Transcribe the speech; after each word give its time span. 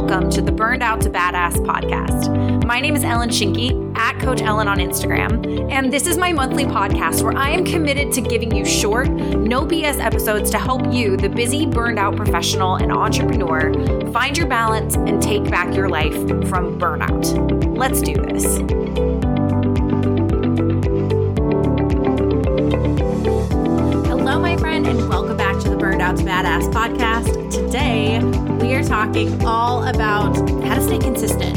welcome 0.00 0.30
to 0.30 0.40
the 0.40 0.50
Burned 0.50 0.82
Out 0.82 1.02
to 1.02 1.10
Badass 1.10 1.56
podcast. 1.56 2.64
My 2.64 2.80
name 2.80 2.96
is 2.96 3.02
Ellyn 3.02 3.28
Schinke, 3.28 3.94
at 3.98 4.18
Coach 4.18 4.40
Ellyn 4.40 4.66
on 4.66 4.78
Instagram, 4.78 5.70
and 5.70 5.92
this 5.92 6.06
is 6.06 6.16
my 6.16 6.32
monthly 6.32 6.64
podcast 6.64 7.22
where 7.22 7.36
I 7.36 7.50
am 7.50 7.66
committed 7.66 8.10
to 8.14 8.22
giving 8.22 8.56
you 8.56 8.64
short, 8.64 9.10
no 9.10 9.66
BS 9.66 10.02
episodes 10.02 10.50
to 10.52 10.58
help 10.58 10.90
you, 10.90 11.18
the 11.18 11.28
busy, 11.28 11.66
burned 11.66 11.98
out 11.98 12.16
professional 12.16 12.76
and 12.76 12.90
entrepreneur, 12.90 13.74
find 14.10 14.38
your 14.38 14.46
balance 14.46 14.94
and 14.94 15.20
take 15.20 15.44
back 15.50 15.76
your 15.76 15.90
life 15.90 16.14
from 16.48 16.80
burnout. 16.80 17.76
Let's 17.76 18.00
do 18.00 18.14
this. 18.14 18.56
Hello, 24.08 24.40
my 24.40 24.56
friend, 24.56 24.86
and 24.86 25.06
welcome 25.10 25.36
back 25.36 25.60
to 25.60 25.68
the 25.68 25.76
Burned 25.76 26.00
Out 26.00 26.16
to 26.16 26.24
Badass 26.24 26.72
podcast. 26.72 27.52
Today, 27.52 28.18
talking 29.06 29.42
all 29.46 29.88
about 29.88 30.36
how 30.62 30.74
to 30.74 30.82
stay 30.82 30.98
consistent, 30.98 31.56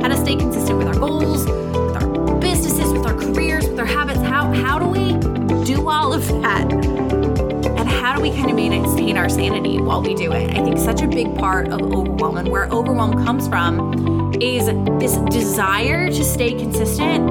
how 0.00 0.06
to 0.06 0.16
stay 0.16 0.36
consistent 0.36 0.78
with 0.78 0.86
our 0.86 0.94
goals, 0.94 1.44
with 1.44 1.96
our 1.96 2.38
businesses, 2.38 2.92
with 2.92 3.04
our 3.04 3.14
careers, 3.14 3.68
with 3.68 3.80
our 3.80 3.84
habits. 3.84 4.20
How, 4.20 4.52
how 4.52 4.78
do 4.78 4.86
we 4.86 5.14
do 5.64 5.88
all 5.88 6.12
of 6.12 6.24
that? 6.40 6.72
And 6.72 7.88
how 7.88 8.14
do 8.14 8.22
we 8.22 8.30
kind 8.30 8.48
of 8.48 8.54
maintain 8.54 9.16
our 9.16 9.28
sanity 9.28 9.80
while 9.80 10.00
we 10.00 10.14
do 10.14 10.30
it? 10.30 10.56
I 10.56 10.62
think 10.62 10.78
such 10.78 11.02
a 11.02 11.08
big 11.08 11.36
part 11.36 11.66
of 11.66 11.82
overwhelm 11.82 12.36
and 12.36 12.48
where 12.48 12.66
overwhelm 12.66 13.24
comes 13.24 13.48
from 13.48 14.32
is 14.40 14.66
this 15.00 15.16
desire 15.32 16.06
to 16.06 16.24
stay 16.24 16.54
consistent, 16.54 17.26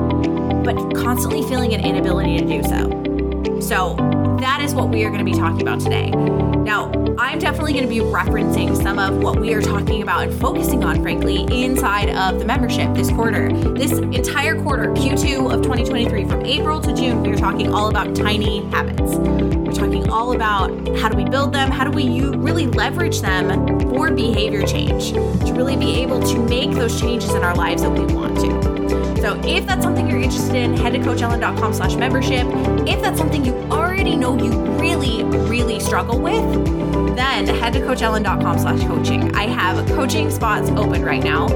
but 0.66 0.76
constantly 0.94 1.42
feeling 1.44 1.74
an 1.74 1.86
inability 1.86 2.38
to 2.40 2.46
do 2.46 2.64
so. 2.64 3.62
So, 3.62 3.96
that 4.42 4.60
is 4.62 4.76
what 4.76 4.90
we 4.90 5.06
are 5.06 5.10
going 5.10 5.26
to 5.26 5.32
be 5.32 5.38
talking 5.38 5.62
about 5.62 5.80
today. 5.80 6.10
Now, 6.10 6.92
I'm 7.20 7.40
definitely 7.40 7.74
going 7.74 7.86
to 7.86 7.90
be 7.90 8.00
referencing 8.00 8.80
some 8.80 9.00
of 9.00 9.24
what 9.24 9.40
we 9.40 9.52
are 9.56 9.62
talking 9.62 10.04
about 10.04 10.22
and 10.28 10.40
focusing 10.40 10.84
on, 10.84 11.02
frankly, 11.02 11.48
inside 11.50 12.10
of 12.10 12.38
the 12.38 12.46
membership 12.46 12.94
this 12.94 13.10
quarter. 13.10 13.52
This 13.74 13.92
entire 13.94 14.62
quarter, 14.62 14.92
Q2 14.94 15.52
of 15.52 15.64
2023, 15.64 16.26
from 16.26 16.46
April 16.46 16.80
to 16.80 16.94
June, 16.94 17.24
we 17.24 17.32
are 17.32 17.38
talking 17.38 17.74
all 17.74 17.90
about 17.90 18.16
tiny 18.16 18.64
habits. 18.70 19.16
We're 19.16 19.74
talking 19.74 20.08
all 20.12 20.34
about 20.34 20.70
how 21.00 21.10
do 21.10 21.18
we 21.18 21.26
build 21.26 21.54
them, 21.54 21.72
how 21.72 21.86
do 21.86 21.92
we 21.92 22.22
really 22.22 22.68
leverage 22.68 23.22
them 23.22 23.80
for 23.90 24.12
behavior 24.12 24.64
change 24.64 25.14
to 25.14 25.54
really 25.54 25.76
be 25.76 25.96
able 25.96 26.22
to 26.22 26.40
make 26.44 26.70
those 26.72 27.02
changes 27.02 27.34
in 27.34 27.42
our 27.42 27.56
lives 27.56 27.82
that 27.82 27.92
we 27.92 28.14
want 28.14 28.40
to. 28.42 28.77
So 29.22 29.40
if 29.44 29.66
that's 29.66 29.84
something 29.84 30.08
you're 30.08 30.22
interested 30.22 30.56
in, 30.56 30.78
head 30.78 30.94
to 30.94 31.00
coachellyn.com 31.00 31.74
slash 31.74 31.96
membership. 31.96 32.46
If 32.88 33.02
that's 33.02 33.18
something 33.18 33.44
you 33.44 33.54
already 33.72 34.16
know 34.16 34.38
you 34.38 34.52
really, 34.80 35.24
really 35.24 35.80
struggle 35.80 36.20
with, 36.20 37.16
then 37.16 37.48
head 37.48 37.74
to 37.74 37.80
coachellyn.com 37.80 38.60
slash 38.60 38.82
coaching. 38.88 39.36
I 39.36 39.48
have 39.48 39.86
coaching 39.88 40.30
spots 40.30 40.70
open 40.70 41.04
right 41.04 41.24
now 41.24 41.48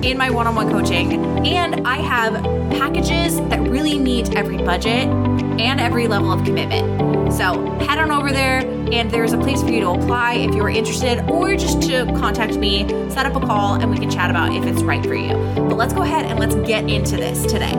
in 0.00 0.16
my 0.16 0.30
one-on-one 0.30 0.70
coaching, 0.70 1.12
and 1.46 1.86
I 1.86 1.96
have 1.96 2.42
packages 2.78 3.36
that 3.48 3.60
really 3.68 3.98
meet 3.98 4.36
every 4.36 4.58
budget 4.58 5.08
and 5.08 5.80
every 5.80 6.06
level 6.06 6.30
of 6.30 6.44
commitment. 6.44 7.32
So 7.32 7.70
head 7.80 7.98
on 7.98 8.12
over 8.12 8.30
there 8.30 8.60
and 8.92 9.10
there's 9.10 9.32
a 9.32 9.38
place 9.38 9.62
for 9.62 9.68
you 9.68 9.80
to 9.80 9.90
apply 9.90 10.34
if 10.34 10.54
you're 10.54 10.68
interested 10.68 11.20
or 11.30 11.54
just 11.56 11.82
to 11.82 12.06
contact 12.18 12.56
me, 12.56 12.88
set 13.10 13.26
up 13.26 13.36
a 13.36 13.40
call, 13.40 13.74
and 13.74 13.90
we 13.90 13.98
can 13.98 14.10
chat 14.10 14.30
about 14.30 14.52
if 14.54 14.64
it's 14.64 14.82
right 14.82 15.04
for 15.04 15.14
you. 15.14 15.34
But 15.54 15.76
let's 15.76 15.92
go 15.92 16.02
ahead 16.02 16.24
and 16.24 16.38
let's 16.38 16.54
get 16.54 16.88
into 16.88 17.16
this 17.16 17.42
today. 17.50 17.74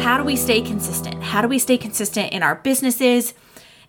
How 0.00 0.16
do 0.18 0.24
we 0.24 0.36
stay 0.36 0.60
consistent? 0.60 1.22
How 1.22 1.42
do 1.42 1.48
we 1.48 1.58
stay 1.58 1.76
consistent 1.76 2.32
in 2.32 2.42
our 2.42 2.54
businesses, 2.56 3.34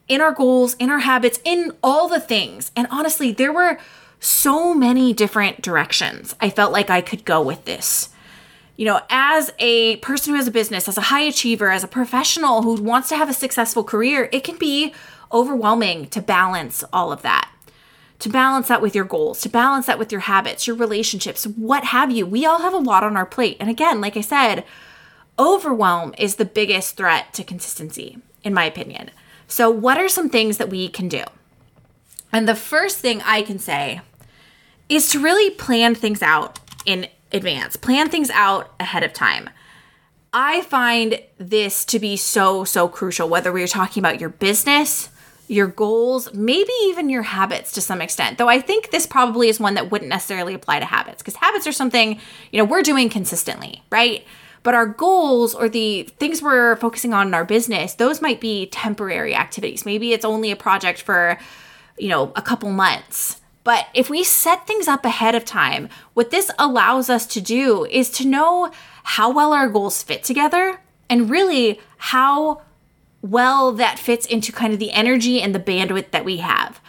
in 0.07 0.19
our 0.19 0.31
goals, 0.31 0.73
in 0.75 0.89
our 0.89 0.99
habits, 0.99 1.39
in 1.43 1.73
all 1.83 2.07
the 2.07 2.19
things? 2.19 2.71
And 2.75 2.87
honestly, 2.89 3.31
there 3.31 3.53
were 3.53 3.77
so 4.19 4.73
many 4.73 5.13
different 5.13 5.61
directions 5.61 6.35
I 6.39 6.49
felt 6.49 6.71
like 6.71 6.89
I 6.89 7.01
could 7.01 7.23
go 7.23 7.41
with 7.41 7.65
this 7.65 8.09
you 8.77 8.85
know, 8.85 9.01
as 9.09 9.51
a 9.57 9.97
person 9.97 10.31
who 10.31 10.37
has 10.37 10.47
a 10.47 10.51
business, 10.51 10.87
as 10.87 10.97
a 10.97 11.01
high 11.01 11.21
achiever, 11.21 11.71
as 11.71 11.83
a 11.83 11.87
professional 11.87 12.61
who 12.61 12.75
wants 12.75 13.09
to 13.09 13.17
have 13.17 13.27
a 13.27 13.33
successful 13.33 13.83
career, 13.83 14.29
it 14.31 14.43
can 14.43 14.55
be 14.57 14.93
overwhelming 15.31 16.07
to 16.07 16.21
balance 16.21 16.83
all 16.91 17.11
of 17.11 17.21
that. 17.21 17.51
To 18.19 18.29
balance 18.29 18.67
that 18.67 18.81
with 18.81 18.95
your 18.95 19.05
goals, 19.05 19.41
to 19.41 19.49
balance 19.49 19.85
that 19.85 19.99
with 19.99 20.11
your 20.11 20.21
habits, 20.21 20.65
your 20.65 20.75
relationships, 20.75 21.45
what 21.45 21.85
have 21.85 22.09
you. 22.09 22.25
We 22.25 22.45
all 22.45 22.59
have 22.59 22.73
a 22.73 22.77
lot 22.77 23.03
on 23.03 23.15
our 23.15 23.27
plate. 23.27 23.57
And 23.59 23.69
again, 23.69 24.01
like 24.01 24.17
I 24.17 24.21
said, 24.21 24.63
overwhelm 25.37 26.15
is 26.17 26.35
the 26.35 26.45
biggest 26.45 26.97
threat 26.97 27.31
to 27.33 27.43
consistency, 27.43 28.17
in 28.43 28.53
my 28.55 28.65
opinion. 28.65 29.11
So, 29.47 29.69
what 29.69 29.97
are 29.97 30.09
some 30.09 30.29
things 30.29 30.57
that 30.57 30.69
we 30.69 30.89
can 30.89 31.07
do? 31.07 31.23
And 32.33 32.47
the 32.47 32.55
first 32.55 32.97
thing 32.97 33.21
I 33.23 33.43
can 33.43 33.59
say 33.59 34.01
is 34.89 35.09
to 35.09 35.19
really 35.19 35.51
plan 35.51 35.95
things 35.95 36.21
out 36.21 36.59
in 36.85 37.07
advance, 37.31 37.75
plan 37.75 38.09
things 38.09 38.29
out 38.31 38.73
ahead 38.79 39.03
of 39.03 39.13
time. 39.13 39.49
I 40.33 40.61
find 40.61 41.21
this 41.37 41.85
to 41.85 41.99
be 41.99 42.17
so, 42.17 42.63
so 42.63 42.87
crucial, 42.87 43.29
whether 43.29 43.51
we're 43.51 43.67
talking 43.67 44.01
about 44.01 44.19
your 44.19 44.29
business, 44.29 45.09
your 45.47 45.67
goals, 45.67 46.33
maybe 46.33 46.71
even 46.83 47.09
your 47.09 47.23
habits 47.23 47.71
to 47.73 47.81
some 47.81 48.01
extent. 48.01 48.37
Though 48.37 48.49
I 48.49 48.59
think 48.59 48.91
this 48.91 49.05
probably 49.05 49.49
is 49.49 49.59
one 49.59 49.75
that 49.75 49.91
wouldn't 49.91 50.09
necessarily 50.09 50.53
apply 50.53 50.79
to 50.79 50.85
habits 50.85 51.21
because 51.21 51.35
habits 51.35 51.65
are 51.65 51.71
something, 51.71 52.19
you 52.51 52.57
know, 52.57 52.65
we're 52.65 52.81
doing 52.81 53.09
consistently, 53.09 53.83
right? 53.89 54.25
But 54.63 54.75
our 54.75 54.85
goals 54.85 55.55
or 55.55 55.69
the 55.69 56.03
things 56.19 56.41
we're 56.41 56.75
focusing 56.75 57.13
on 57.13 57.27
in 57.27 57.33
our 57.33 57.45
business, 57.45 57.93
those 57.93 58.21
might 58.21 58.41
be 58.41 58.65
temporary 58.67 59.33
activities. 59.33 59.85
Maybe 59.85 60.11
it's 60.11 60.25
only 60.25 60.51
a 60.51 60.57
project 60.57 61.01
for, 61.01 61.37
you 61.97 62.09
know, 62.09 62.33
a 62.35 62.41
couple 62.41 62.69
months. 62.71 63.39
But 63.63 63.87
if 63.93 64.09
we 64.09 64.23
set 64.23 64.67
things 64.67 64.87
up 64.87 65.05
ahead 65.05 65.35
of 65.35 65.45
time, 65.45 65.89
what 66.13 66.31
this 66.31 66.51
allows 66.59 67.09
us 67.09 67.25
to 67.27 67.41
do 67.41 67.85
is 67.85 68.09
to 68.11 68.27
know 68.27 68.71
how 69.03 69.31
well 69.31 69.53
our 69.53 69.69
goals 69.69 70.03
fit 70.03 70.23
together 70.23 70.81
and 71.09 71.29
really 71.29 71.79
how 71.97 72.61
well 73.29 73.71
that 73.73 73.99
fits 73.99 74.25
into 74.25 74.51
kind 74.51 74.73
of 74.73 74.79
the 74.79 74.91
energy 74.91 75.41
and 75.41 75.53
the 75.53 75.59
bandwidth 75.59 76.11
that 76.11 76.25
we 76.25 76.37
have. 76.37 76.79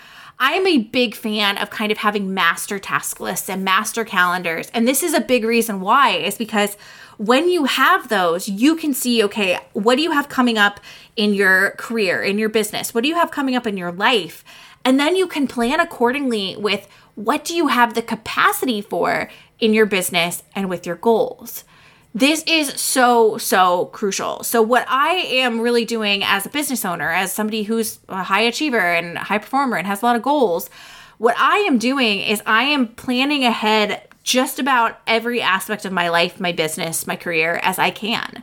I'm 0.41 0.67
a 0.67 0.79
big 0.79 1.17
fan 1.17 1.59
of 1.59 1.71
kind 1.71 1.91
of 1.91 1.99
having 1.99 2.33
master 2.33 2.79
task 2.79 3.19
lists 3.19 3.51
and 3.51 3.65
master 3.65 4.05
calendars. 4.05 4.71
And 4.73 4.87
this 4.87 5.03
is 5.03 5.13
a 5.13 5.21
big 5.21 5.45
reason 5.45 5.81
why 5.81 6.11
is 6.11 6.39
because 6.39 6.77
when 7.17 7.49
you 7.49 7.65
have 7.65 8.09
those, 8.09 8.49
you 8.49 8.77
can 8.77 8.95
see, 8.95 9.25
okay, 9.25 9.59
what 9.73 9.97
do 9.97 10.03
you 10.03 10.13
have 10.13 10.29
coming 10.29 10.57
up 10.57 10.79
in 11.17 11.35
your 11.35 11.73
career, 11.73 12.23
in 12.23 12.39
your 12.39 12.49
business? 12.49 12.95
What 12.95 13.03
do 13.03 13.09
you 13.09 13.17
have 13.17 13.33
coming 13.33 13.57
up 13.57 13.67
in 13.67 13.77
your 13.77 13.91
life? 13.91 14.45
And 14.85 15.01
then 15.01 15.17
you 15.17 15.27
can 15.27 15.49
plan 15.49 15.81
accordingly 15.81 16.57
with 16.57 16.87
what 17.17 17.45
do 17.45 17.55
you 17.55 17.67
have 17.67 17.95
the 17.95 18.03
capacity 18.03 18.81
for 18.81 19.29
in 19.59 19.75
your 19.75 19.87
business 19.87 20.45
and 20.55 20.71
with 20.71 20.87
your 20.87 20.95
goals. 20.95 21.65
This 22.19 22.43
is 22.49 22.81
so, 22.81 23.39
so 23.39 23.85
crucial. 23.87 24.43
So, 24.43 24.61
what 24.61 24.85
I 24.89 25.11
am 25.11 25.61
really 25.61 25.85
doing 25.85 26.25
as 26.25 26.45
a 26.47 26.49
business 26.49 26.85
owner, 26.85 27.13
as 27.13 27.33
somebody 27.33 27.63
who's 27.63 28.01
a 28.09 28.25
high 28.25 28.41
achiever 28.41 28.81
and 28.81 29.17
high 29.17 29.39
performer 29.39 29.77
and 29.77 29.87
has 29.87 30.03
a 30.03 30.05
lot 30.05 30.17
of 30.17 30.23
goals, 30.23 30.69
what 31.19 31.37
I 31.39 31.59
am 31.59 31.79
doing 31.79 32.19
is 32.19 32.43
I 32.45 32.65
am 32.65 32.89
planning 32.89 33.45
ahead 33.45 34.03
just 34.25 34.59
about 34.59 34.99
every 35.07 35.41
aspect 35.41 35.85
of 35.85 35.93
my 35.93 36.09
life, 36.09 36.41
my 36.41 36.51
business, 36.51 37.07
my 37.07 37.15
career 37.15 37.61
as 37.63 37.79
I 37.79 37.91
can, 37.91 38.43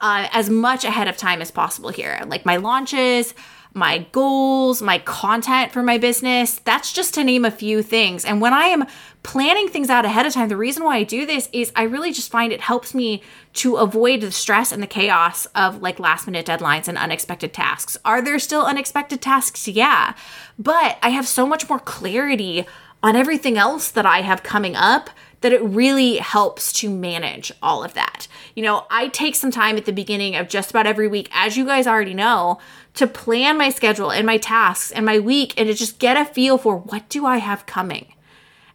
uh, 0.00 0.28
as 0.32 0.48
much 0.48 0.84
ahead 0.84 1.06
of 1.06 1.18
time 1.18 1.42
as 1.42 1.50
possible 1.50 1.90
here. 1.90 2.22
Like 2.26 2.46
my 2.46 2.56
launches, 2.56 3.34
my 3.72 4.06
goals, 4.12 4.82
my 4.82 4.98
content 4.98 5.72
for 5.72 5.82
my 5.82 5.98
business. 5.98 6.58
That's 6.64 6.92
just 6.92 7.14
to 7.14 7.24
name 7.24 7.44
a 7.44 7.50
few 7.50 7.82
things. 7.82 8.24
And 8.24 8.40
when 8.40 8.52
I 8.52 8.64
am 8.64 8.84
planning 9.22 9.68
things 9.68 9.90
out 9.90 10.04
ahead 10.04 10.26
of 10.26 10.32
time, 10.32 10.48
the 10.48 10.56
reason 10.56 10.84
why 10.84 10.96
I 10.96 11.04
do 11.04 11.24
this 11.24 11.48
is 11.52 11.72
I 11.76 11.82
really 11.82 12.12
just 12.12 12.30
find 12.30 12.52
it 12.52 12.60
helps 12.60 12.94
me 12.94 13.22
to 13.54 13.76
avoid 13.76 14.20
the 14.20 14.32
stress 14.32 14.72
and 14.72 14.82
the 14.82 14.86
chaos 14.88 15.46
of 15.54 15.82
like 15.82 16.00
last 16.00 16.26
minute 16.26 16.46
deadlines 16.46 16.88
and 16.88 16.98
unexpected 16.98 17.52
tasks. 17.52 17.96
Are 18.04 18.22
there 18.22 18.38
still 18.38 18.62
unexpected 18.62 19.20
tasks? 19.20 19.68
Yeah. 19.68 20.14
But 20.58 20.98
I 21.02 21.10
have 21.10 21.28
so 21.28 21.46
much 21.46 21.68
more 21.68 21.80
clarity 21.80 22.66
on 23.02 23.16
everything 23.16 23.56
else 23.56 23.90
that 23.90 24.06
I 24.06 24.22
have 24.22 24.42
coming 24.42 24.76
up 24.76 25.10
that 25.40 25.52
it 25.52 25.62
really 25.62 26.18
helps 26.18 26.72
to 26.72 26.90
manage 26.90 27.50
all 27.62 27.82
of 27.82 27.94
that. 27.94 28.28
You 28.54 28.62
know, 28.62 28.86
I 28.90 29.08
take 29.08 29.34
some 29.34 29.50
time 29.50 29.76
at 29.76 29.86
the 29.86 29.92
beginning 29.92 30.36
of 30.36 30.48
just 30.48 30.70
about 30.70 30.86
every 30.86 31.08
week, 31.08 31.30
as 31.32 31.56
you 31.56 31.64
guys 31.64 31.86
already 31.86 32.14
know, 32.14 32.58
to 32.94 33.06
plan 33.06 33.58
my 33.58 33.70
schedule 33.70 34.10
and 34.10 34.26
my 34.26 34.36
tasks 34.36 34.90
and 34.90 35.06
my 35.06 35.18
week 35.18 35.54
and 35.56 35.68
to 35.68 35.74
just 35.74 35.98
get 35.98 36.16
a 36.16 36.24
feel 36.24 36.58
for 36.58 36.76
what 36.76 37.08
do 37.08 37.26
I 37.26 37.38
have 37.38 37.66
coming. 37.66 38.14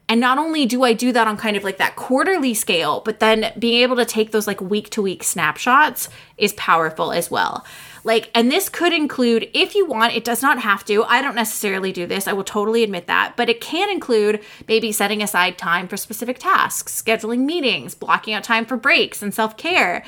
And 0.08 0.22
not 0.22 0.38
only 0.38 0.66
do 0.68 0.84
I 0.84 0.94
do 0.94 1.12
that 1.14 1.28
on 1.28 1.36
kind 1.36 1.58
of 1.58 1.64
like 1.64 1.78
that 1.78 1.96
quarterly 1.96 2.54
scale, 2.54 3.02
but 3.04 3.20
then 3.20 3.52
being 3.58 3.82
able 3.82 3.96
to 3.96 4.06
take 4.06 4.32
those 4.32 4.46
like 4.46 4.62
week 4.62 4.90
to 4.92 5.02
week 5.02 5.24
snapshots 5.24 6.10
is 6.38 6.54
powerful 6.54 7.12
as 7.12 7.32
well. 7.32 7.66
Like, 8.04 8.30
and 8.36 8.52
this 8.52 8.70
could 8.70 8.94
include, 8.94 9.50
if 9.56 9.74
you 9.74 9.88
want, 9.88 10.16
it 10.16 10.24
does 10.24 10.44
not 10.44 10.60
have 10.60 10.86
to. 10.86 11.04
I 11.06 11.24
don't 11.24 11.34
necessarily 11.34 11.92
do 11.92 12.06
this. 12.06 12.28
I 12.28 12.34
will 12.34 12.44
totally 12.44 12.84
admit 12.84 13.08
that. 13.08 13.34
But 13.36 13.50
it 13.50 13.62
can 13.62 13.90
include 13.90 14.42
maybe 14.68 14.92
setting 14.92 15.24
aside 15.24 15.58
time 15.58 15.88
for 15.88 15.98
specific 15.98 16.38
tasks, 16.38 17.02
scheduling 17.02 17.46
meetings, 17.46 17.96
blocking 17.96 18.36
out 18.36 18.44
time 18.44 18.68
for 18.68 18.78
breaks 18.78 19.24
and 19.24 19.34
self 19.34 19.58
care. 19.58 20.06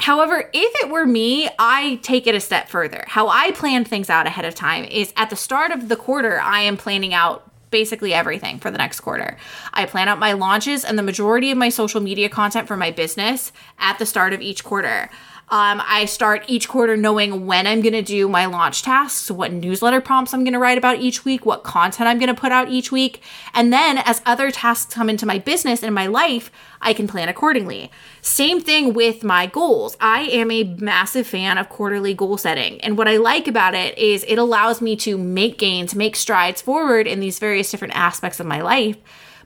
However, 0.00 0.48
if 0.52 0.84
it 0.84 0.90
were 0.90 1.06
me, 1.06 1.48
I 1.58 1.98
take 2.02 2.26
it 2.26 2.34
a 2.34 2.40
step 2.40 2.68
further. 2.68 3.04
How 3.08 3.28
I 3.28 3.50
plan 3.50 3.84
things 3.84 4.08
out 4.08 4.26
ahead 4.26 4.44
of 4.44 4.54
time 4.54 4.84
is 4.84 5.12
at 5.16 5.30
the 5.30 5.36
start 5.36 5.70
of 5.70 5.88
the 5.88 5.96
quarter, 5.96 6.40
I 6.40 6.60
am 6.60 6.76
planning 6.76 7.12
out 7.12 7.44
basically 7.70 8.14
everything 8.14 8.58
for 8.58 8.70
the 8.70 8.78
next 8.78 9.00
quarter. 9.00 9.36
I 9.74 9.86
plan 9.86 10.08
out 10.08 10.18
my 10.18 10.32
launches 10.32 10.84
and 10.84 10.98
the 10.98 11.02
majority 11.02 11.50
of 11.50 11.58
my 11.58 11.68
social 11.68 12.00
media 12.00 12.28
content 12.28 12.66
for 12.66 12.76
my 12.76 12.90
business 12.90 13.52
at 13.78 13.98
the 13.98 14.06
start 14.06 14.32
of 14.32 14.40
each 14.40 14.64
quarter. 14.64 15.10
Um, 15.50 15.82
I 15.86 16.04
start 16.04 16.44
each 16.46 16.68
quarter 16.68 16.94
knowing 16.94 17.46
when 17.46 17.66
I'm 17.66 17.80
going 17.80 17.94
to 17.94 18.02
do 18.02 18.28
my 18.28 18.44
launch 18.44 18.82
tasks, 18.82 19.30
what 19.30 19.50
newsletter 19.50 20.02
prompts 20.02 20.34
I'm 20.34 20.44
going 20.44 20.52
to 20.52 20.58
write 20.58 20.76
about 20.76 20.98
each 20.98 21.24
week, 21.24 21.46
what 21.46 21.62
content 21.64 22.06
I'm 22.06 22.18
going 22.18 22.34
to 22.34 22.38
put 22.38 22.52
out 22.52 22.68
each 22.68 22.92
week. 22.92 23.22
And 23.54 23.72
then 23.72 23.96
as 23.96 24.20
other 24.26 24.50
tasks 24.50 24.92
come 24.92 25.08
into 25.08 25.24
my 25.24 25.38
business 25.38 25.82
and 25.82 25.94
my 25.94 26.06
life, 26.06 26.50
I 26.82 26.92
can 26.92 27.08
plan 27.08 27.30
accordingly. 27.30 27.90
Same 28.20 28.60
thing 28.60 28.92
with 28.92 29.24
my 29.24 29.46
goals. 29.46 29.96
I 30.00 30.24
am 30.24 30.50
a 30.50 30.64
massive 30.64 31.26
fan 31.26 31.56
of 31.56 31.70
quarterly 31.70 32.12
goal 32.12 32.36
setting. 32.36 32.78
And 32.82 32.98
what 32.98 33.08
I 33.08 33.16
like 33.16 33.48
about 33.48 33.74
it 33.74 33.96
is 33.96 34.24
it 34.28 34.36
allows 34.36 34.82
me 34.82 34.96
to 34.96 35.16
make 35.16 35.56
gains, 35.56 35.94
make 35.94 36.14
strides 36.14 36.60
forward 36.60 37.06
in 37.06 37.20
these 37.20 37.38
various 37.38 37.70
different 37.70 37.96
aspects 37.96 38.38
of 38.38 38.44
my 38.44 38.60
life. 38.60 38.98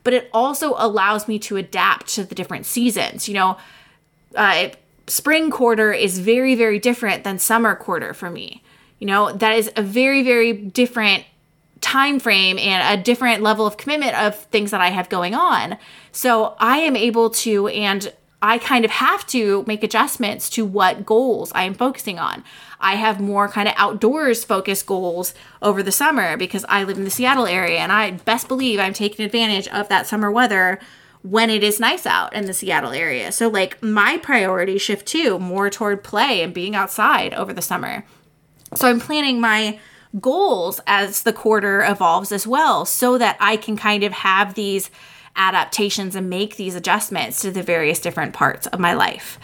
But 0.03 0.15
it 0.15 0.29
also 0.33 0.75
allows 0.79 1.29
me 1.29 1.39
to 1.41 1.57
adapt 1.59 2.09
to 2.15 2.25
the 2.25 2.35
different 2.35 2.67
seasons. 2.67 3.29
You 3.29 3.35
know, 3.35 3.57
uh, 4.35 4.71
spring 5.07 5.51
quarter 5.51 5.93
is 5.93 6.19
very, 6.19 6.55
very 6.55 6.79
different 6.79 7.25
than 7.25 7.39
summer 7.39 7.75
quarter 7.75 8.15
for 8.15 8.31
me. 8.31 8.63
You 8.99 9.07
know, 9.07 9.33
that 9.33 9.57
is 9.57 9.71
a 9.77 9.83
very, 9.83 10.23
very 10.23 10.53
different 10.53 11.25
time 11.81 12.21
frame 12.21 12.59
and 12.59 12.99
a 12.99 13.03
different 13.03 13.43
level 13.43 13.67
of 13.67 13.77
commitment 13.77 14.17
of 14.17 14.37
things 14.37 14.71
that 14.71 14.81
I 14.81 14.91
have 14.91 15.09
going 15.09 15.35
on. 15.35 15.77
So 16.13 16.55
I 16.59 16.79
am 16.79 16.97
able 16.97 17.31
to 17.31 17.69
and 17.69 18.13
I 18.41 18.59
kind 18.59 18.85
of 18.85 18.91
have 18.91 19.27
to 19.29 19.65
make 19.69 19.85
adjustments 19.85 20.51
to 20.51 20.65
what 20.65 21.07
goals 21.07 21.53
I 21.55 21.63
am 21.63 21.75
focusing 21.75 22.19
on. 22.19 22.43
I 22.81 22.97
have 22.97 23.21
more 23.21 23.49
kind 23.49 23.69
of 23.69 23.75
outdoors 23.77 24.45
focused 24.45 24.87
goals 24.87 25.33
over 25.61 25.83
the 25.83 25.93
summer 25.93 26.37
because 26.37 26.65
I 26.69 26.83
live 26.83 26.99
in 26.99 27.05
the 27.05 27.11
Seattle 27.11 27.47
area 27.47 27.79
and 27.79 27.93
I 27.93 28.13
best 28.13 28.49
believe 28.49 28.81
I'm 28.81 28.95
taking 28.95 29.25
advantage 29.25 29.69
of 29.69 29.89
that 29.89 30.09
summer 30.09 30.31
weather 30.31 30.81
when 31.23 31.51
it 31.51 31.63
is 31.63 31.79
nice 31.79 32.05
out 32.05 32.35
in 32.35 32.47
the 32.47 32.55
Seattle 32.55 32.91
area. 32.91 33.33
So, 33.33 33.49
like, 33.49 33.83
my 33.83 34.19
priority 34.19 34.79
shift 34.79 35.07
too 35.07 35.39
more 35.39 35.71
toward 35.71 36.03
play 36.03 36.43
and 36.43 36.53
being 36.53 36.75
outside 36.75 37.33
over 37.35 37.53
the 37.53 37.63
summer. 37.63 38.05
So, 38.75 38.89
I'm 38.89 39.01
planning 39.01 39.41
my 39.41 39.79
goals 40.21 40.81
as 40.87 41.23
the 41.23 41.33
quarter 41.33 41.83
evolves 41.85 42.33
as 42.33 42.47
well 42.47 42.85
so 42.85 43.19
that 43.19 43.37
I 43.41 43.57
can 43.57 43.77
kind 43.77 44.05
of 44.05 44.13
have 44.13 44.55
these 44.55 44.91
adaptations 45.37 46.15
and 46.15 46.29
make 46.29 46.57
these 46.57 46.75
adjustments 46.75 47.41
to 47.41 47.51
the 47.51 47.63
various 47.63 48.01
different 48.01 48.35
parts 48.35 48.67
of 48.67 48.81
my 48.81 48.93
life. 48.95 49.39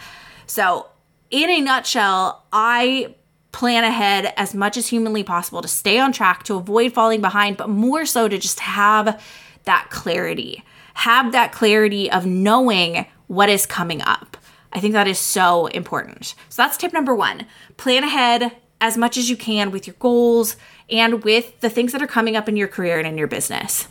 So, 0.45 0.87
in 1.31 1.49
a 1.49 1.61
nutshell, 1.61 2.43
I 2.51 3.15
plan 3.51 3.83
ahead 3.83 4.33
as 4.37 4.53
much 4.53 4.77
as 4.77 4.87
humanly 4.87 5.23
possible 5.23 5.61
to 5.61 5.67
stay 5.67 5.97
on 5.97 6.11
track, 6.11 6.43
to 6.43 6.55
avoid 6.55 6.93
falling 6.93 7.21
behind, 7.21 7.57
but 7.57 7.69
more 7.69 8.05
so 8.05 8.27
to 8.27 8.37
just 8.37 8.59
have 8.59 9.21
that 9.63 9.87
clarity 9.89 10.63
have 10.99 11.31
that 11.31 11.53
clarity 11.53 12.11
of 12.11 12.25
knowing 12.25 13.05
what 13.27 13.47
is 13.47 13.65
coming 13.65 14.01
up. 14.01 14.35
I 14.73 14.81
think 14.81 14.91
that 14.91 15.07
is 15.07 15.17
so 15.17 15.67
important. 15.67 16.35
So 16.49 16.61
that's 16.61 16.75
tip 16.75 16.91
number 16.91 17.15
one 17.15 17.45
plan 17.77 18.03
ahead 18.03 18.57
as 18.81 18.97
much 18.97 19.15
as 19.15 19.29
you 19.29 19.37
can 19.37 19.71
with 19.71 19.87
your 19.87 19.95
goals 19.99 20.57
and 20.89 21.23
with 21.23 21.57
the 21.61 21.69
things 21.69 21.93
that 21.93 22.01
are 22.01 22.07
coming 22.07 22.35
up 22.35 22.49
in 22.49 22.57
your 22.57 22.67
career 22.67 22.97
and 22.97 23.07
in 23.07 23.17
your 23.17 23.27
business. 23.27 23.87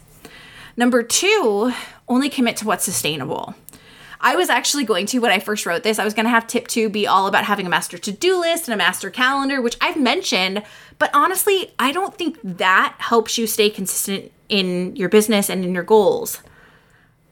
Number 0.76 1.02
two, 1.02 1.72
only 2.08 2.28
commit 2.28 2.58
to 2.58 2.66
what's 2.66 2.84
sustainable. 2.84 3.55
I 4.20 4.37
was 4.37 4.50
actually 4.50 4.84
going 4.84 5.06
to, 5.06 5.20
when 5.20 5.31
I 5.31 5.38
first 5.38 5.64
wrote 5.64 5.84
this, 5.84 5.99
I 5.99 6.05
was 6.05 6.12
going 6.12 6.26
to 6.26 6.31
have 6.31 6.46
tip 6.46 6.69
two 6.69 6.90
be 6.90 7.06
all 7.06 7.26
about 7.26 7.44
having 7.44 7.64
a 7.64 7.70
master 7.70 7.96
to 7.96 8.12
do 8.12 8.38
list 8.38 8.69
and 8.69 8.75
a 8.75 8.76
master 8.76 9.08
calendar, 9.08 9.62
which 9.62 9.78
I've 9.81 9.99
mentioned. 9.99 10.62
But 10.99 11.10
honestly, 11.14 11.72
I 11.78 11.90
don't 11.90 12.14
think 12.14 12.38
that 12.43 12.96
helps 12.99 13.38
you 13.38 13.46
stay 13.46 13.70
consistent 13.70 14.31
in 14.50 14.94
your 14.94 15.08
business 15.08 15.49
and 15.49 15.64
in 15.64 15.72
your 15.72 15.84
goals 15.84 16.43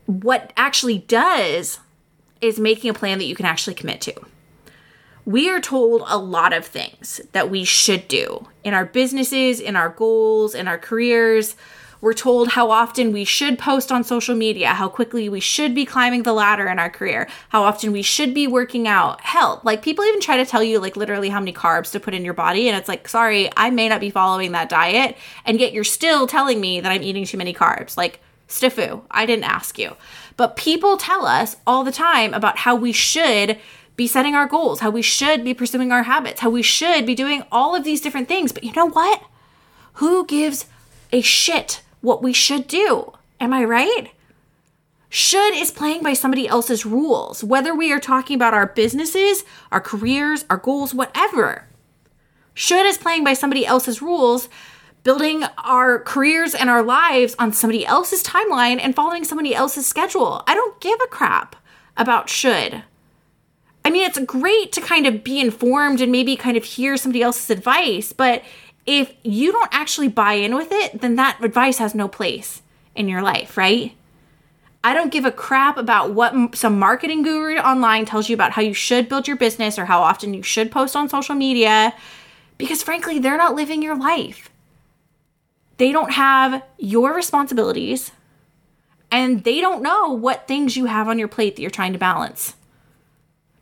what 0.06 0.52
actually 0.56 0.98
does 0.98 1.80
is 2.40 2.58
making 2.58 2.90
a 2.90 2.94
plan 2.94 3.18
that 3.18 3.24
you 3.24 3.34
can 3.34 3.46
actually 3.46 3.74
commit 3.74 4.00
to. 4.02 4.14
We 5.24 5.50
are 5.50 5.60
told 5.60 6.02
a 6.06 6.18
lot 6.18 6.52
of 6.52 6.64
things 6.64 7.20
that 7.32 7.50
we 7.50 7.64
should 7.64 8.06
do 8.06 8.46
in 8.62 8.74
our 8.74 8.84
businesses, 8.84 9.58
in 9.58 9.74
our 9.74 9.88
goals, 9.88 10.54
in 10.54 10.68
our 10.68 10.78
careers. 10.78 11.56
We're 12.00 12.12
told 12.12 12.48
how 12.48 12.70
often 12.70 13.10
we 13.10 13.24
should 13.24 13.58
post 13.58 13.90
on 13.90 14.04
social 14.04 14.36
media, 14.36 14.68
how 14.68 14.88
quickly 14.88 15.28
we 15.28 15.40
should 15.40 15.74
be 15.74 15.84
climbing 15.84 16.22
the 16.22 16.32
ladder 16.32 16.68
in 16.68 16.78
our 16.78 16.90
career, 16.90 17.26
how 17.48 17.64
often 17.64 17.90
we 17.90 18.02
should 18.02 18.34
be 18.34 18.46
working 18.46 18.86
out. 18.86 19.20
Hell, 19.22 19.60
like 19.64 19.82
people 19.82 20.04
even 20.04 20.20
try 20.20 20.36
to 20.36 20.46
tell 20.46 20.62
you, 20.62 20.78
like, 20.78 20.94
literally 20.94 21.30
how 21.30 21.40
many 21.40 21.52
carbs 21.52 21.90
to 21.92 21.98
put 21.98 22.14
in 22.14 22.24
your 22.24 22.34
body. 22.34 22.68
And 22.68 22.76
it's 22.76 22.88
like, 22.88 23.08
sorry, 23.08 23.50
I 23.56 23.70
may 23.70 23.88
not 23.88 23.98
be 24.00 24.10
following 24.10 24.52
that 24.52 24.68
diet. 24.68 25.16
And 25.44 25.58
yet 25.58 25.72
you're 25.72 25.82
still 25.82 26.26
telling 26.28 26.60
me 26.60 26.80
that 26.80 26.92
I'm 26.92 27.02
eating 27.02 27.24
too 27.24 27.38
many 27.38 27.54
carbs. 27.54 27.96
Like, 27.96 28.20
Stifu, 28.48 29.02
I 29.10 29.26
didn't 29.26 29.44
ask 29.44 29.78
you. 29.78 29.96
But 30.36 30.56
people 30.56 30.96
tell 30.96 31.26
us 31.26 31.56
all 31.66 31.84
the 31.84 31.92
time 31.92 32.32
about 32.34 32.58
how 32.58 32.74
we 32.74 32.92
should 32.92 33.58
be 33.96 34.06
setting 34.06 34.34
our 34.34 34.46
goals, 34.46 34.80
how 34.80 34.90
we 34.90 35.02
should 35.02 35.42
be 35.42 35.54
pursuing 35.54 35.90
our 35.90 36.04
habits, 36.04 36.40
how 36.40 36.50
we 36.50 36.62
should 36.62 37.06
be 37.06 37.14
doing 37.14 37.42
all 37.50 37.74
of 37.74 37.84
these 37.84 38.00
different 38.00 38.28
things. 38.28 38.52
But 38.52 38.64
you 38.64 38.72
know 38.72 38.90
what? 38.90 39.22
Who 39.94 40.26
gives 40.26 40.66
a 41.12 41.22
shit 41.22 41.80
what 42.02 42.22
we 42.22 42.32
should 42.32 42.68
do? 42.68 43.12
Am 43.40 43.52
I 43.52 43.64
right? 43.64 44.10
Should 45.08 45.54
is 45.54 45.70
playing 45.70 46.02
by 46.02 46.12
somebody 46.12 46.46
else's 46.46 46.84
rules, 46.84 47.42
whether 47.42 47.74
we 47.74 47.92
are 47.92 48.00
talking 48.00 48.34
about 48.34 48.54
our 48.54 48.66
businesses, 48.66 49.44
our 49.72 49.80
careers, 49.80 50.44
our 50.50 50.58
goals, 50.58 50.92
whatever. 50.92 51.64
Should 52.52 52.86
is 52.86 52.98
playing 52.98 53.24
by 53.24 53.34
somebody 53.34 53.64
else's 53.64 54.02
rules 54.02 54.48
building 55.06 55.44
our 55.58 56.00
careers 56.00 56.52
and 56.52 56.68
our 56.68 56.82
lives 56.82 57.36
on 57.38 57.52
somebody 57.52 57.86
else's 57.86 58.24
timeline 58.24 58.80
and 58.82 58.92
following 58.92 59.22
somebody 59.22 59.54
else's 59.54 59.86
schedule. 59.86 60.42
I 60.48 60.54
don't 60.54 60.80
give 60.80 60.98
a 61.00 61.06
crap 61.06 61.54
about 61.96 62.28
should. 62.28 62.82
I 63.84 63.90
mean, 63.90 64.02
it's 64.02 64.18
great 64.18 64.72
to 64.72 64.80
kind 64.80 65.06
of 65.06 65.22
be 65.22 65.38
informed 65.38 66.00
and 66.00 66.10
maybe 66.10 66.34
kind 66.34 66.56
of 66.56 66.64
hear 66.64 66.96
somebody 66.96 67.22
else's 67.22 67.50
advice, 67.50 68.12
but 68.12 68.42
if 68.84 69.14
you 69.22 69.52
don't 69.52 69.68
actually 69.70 70.08
buy 70.08 70.32
in 70.32 70.56
with 70.56 70.72
it, 70.72 71.00
then 71.00 71.14
that 71.14 71.38
advice 71.40 71.78
has 71.78 71.94
no 71.94 72.08
place 72.08 72.62
in 72.96 73.08
your 73.08 73.22
life, 73.22 73.56
right? 73.56 73.96
I 74.82 74.92
don't 74.92 75.12
give 75.12 75.24
a 75.24 75.30
crap 75.30 75.76
about 75.76 76.14
what 76.14 76.56
some 76.56 76.80
marketing 76.80 77.22
guru 77.22 77.58
online 77.58 78.06
tells 78.06 78.28
you 78.28 78.34
about 78.34 78.50
how 78.50 78.62
you 78.62 78.74
should 78.74 79.08
build 79.08 79.28
your 79.28 79.36
business 79.36 79.78
or 79.78 79.84
how 79.84 80.02
often 80.02 80.34
you 80.34 80.42
should 80.42 80.72
post 80.72 80.96
on 80.96 81.08
social 81.08 81.36
media 81.36 81.94
because 82.58 82.82
frankly, 82.82 83.20
they're 83.20 83.36
not 83.36 83.54
living 83.54 83.84
your 83.84 83.96
life 83.96 84.50
they 85.78 85.92
don't 85.92 86.12
have 86.12 86.62
your 86.78 87.14
responsibilities 87.14 88.10
and 89.10 89.44
they 89.44 89.60
don't 89.60 89.82
know 89.82 90.12
what 90.12 90.48
things 90.48 90.76
you 90.76 90.86
have 90.86 91.08
on 91.08 91.18
your 91.18 91.28
plate 91.28 91.56
that 91.56 91.62
you're 91.62 91.70
trying 91.70 91.92
to 91.92 91.98
balance. 91.98 92.54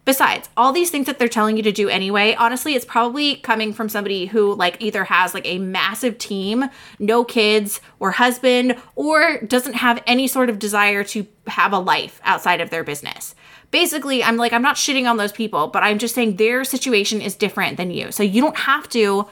Besides, 0.04 0.50
all 0.54 0.72
these 0.72 0.90
things 0.90 1.06
that 1.06 1.18
they're 1.18 1.28
telling 1.28 1.56
you 1.56 1.62
to 1.62 1.72
do 1.72 1.88
anyway, 1.88 2.34
honestly, 2.34 2.74
it's 2.74 2.84
probably 2.84 3.36
coming 3.36 3.72
from 3.72 3.88
somebody 3.88 4.26
who 4.26 4.54
like 4.54 4.76
either 4.80 5.04
has 5.04 5.32
like 5.32 5.46
a 5.46 5.58
massive 5.58 6.18
team, 6.18 6.68
no 6.98 7.24
kids 7.24 7.80
or 8.00 8.10
husband, 8.10 8.76
or 8.96 9.38
doesn't 9.40 9.74
have 9.74 10.02
any 10.06 10.28
sort 10.28 10.50
of 10.50 10.58
desire 10.58 11.04
to 11.04 11.26
have 11.46 11.72
a 11.72 11.78
life 11.78 12.20
outside 12.22 12.60
of 12.60 12.68
their 12.68 12.84
business. 12.84 13.34
Basically, 13.70 14.22
I'm 14.22 14.36
like 14.36 14.52
I'm 14.52 14.62
not 14.62 14.76
shitting 14.76 15.08
on 15.08 15.16
those 15.16 15.32
people, 15.32 15.68
but 15.68 15.82
I'm 15.82 15.98
just 15.98 16.14
saying 16.14 16.36
their 16.36 16.64
situation 16.64 17.22
is 17.22 17.34
different 17.34 17.78
than 17.78 17.90
you. 17.90 18.12
So 18.12 18.22
you 18.22 18.42
don't 18.42 18.58
have 18.58 18.88
to 18.90 19.26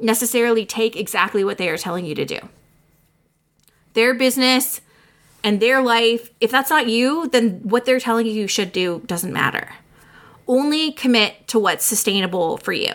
necessarily 0.00 0.66
take 0.66 0.96
exactly 0.96 1.44
what 1.44 1.58
they 1.58 1.68
are 1.68 1.78
telling 1.78 2.04
you 2.04 2.14
to 2.14 2.24
do. 2.24 2.38
Their 3.94 4.14
business 4.14 4.80
and 5.44 5.60
their 5.60 5.82
life, 5.82 6.30
if 6.40 6.50
that's 6.50 6.70
not 6.70 6.88
you, 6.88 7.28
then 7.28 7.60
what 7.62 7.84
they're 7.84 8.00
telling 8.00 8.26
you 8.26 8.32
you 8.32 8.46
should 8.46 8.72
do 8.72 9.02
doesn't 9.06 9.32
matter. 9.32 9.74
Only 10.46 10.92
commit 10.92 11.46
to 11.48 11.58
what's 11.58 11.84
sustainable 11.84 12.56
for 12.58 12.72
you. 12.72 12.92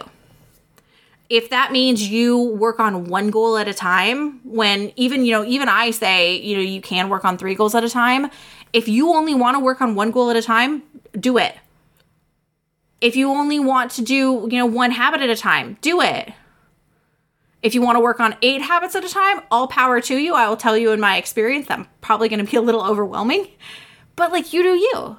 If 1.30 1.50
that 1.50 1.74
means 1.74 2.08
you 2.08 2.42
work 2.42 2.80
on 2.80 3.06
one 3.06 3.32
goal 3.32 3.58
at 3.58 3.68
a 3.68 3.74
time, 3.74 4.40
when 4.46 4.94
even, 4.96 5.26
you 5.26 5.34
know, 5.34 5.44
even 5.44 5.68
I 5.68 5.92
say, 5.92 6.38
you 6.38 6.56
know, 6.56 6.62
you 6.62 6.80
can 6.82 7.10
work 7.10 7.26
on 7.26 7.38
three 7.38 7.54
goals 7.54 7.76
at 7.76 7.84
a 7.84 7.90
time. 7.90 8.30
If 8.72 8.88
you 8.88 9.10
only 9.14 9.36
want 9.36 9.56
to 9.56 9.60
work 9.60 9.82
on 9.82 9.96
one 9.96 10.12
goal 10.12 10.30
at 10.30 10.38
a 10.38 10.42
time, 10.42 10.84
do 11.20 11.38
it. 11.38 11.56
If 13.02 13.16
you 13.16 13.30
only 13.30 13.60
want 13.60 13.92
to 13.92 14.02
do, 14.02 14.48
you 14.50 14.58
know, 14.58 14.66
one 14.66 14.92
habit 14.92 15.22
at 15.22 15.30
a 15.30 15.36
time, 15.36 15.78
do 15.82 16.02
it 16.02 16.34
if 17.64 17.74
you 17.74 17.82
want 17.82 17.96
to 17.96 18.00
work 18.00 18.20
on 18.20 18.36
eight 18.42 18.62
habits 18.62 18.96
at 18.96 19.04
a 19.04 19.10
time, 19.10 19.42
all 19.50 19.68
power 19.68 20.00
to 20.02 20.18
you. 20.18 20.36
I 20.36 20.48
will 20.48 20.58
tell 20.58 20.78
you 20.78 20.92
in 20.92 21.00
my 21.00 21.18
experience, 21.18 21.68
that's 21.68 21.88
probably 22.02 22.30
going 22.30 22.46
to 22.46 22.50
be 22.50 22.58
a 22.58 22.62
little 22.62 22.84
overwhelming, 22.84 23.48
but 24.16 24.32
like 24.32 24.54
you 24.54 24.64
do 24.64 24.76
you. 24.76 25.18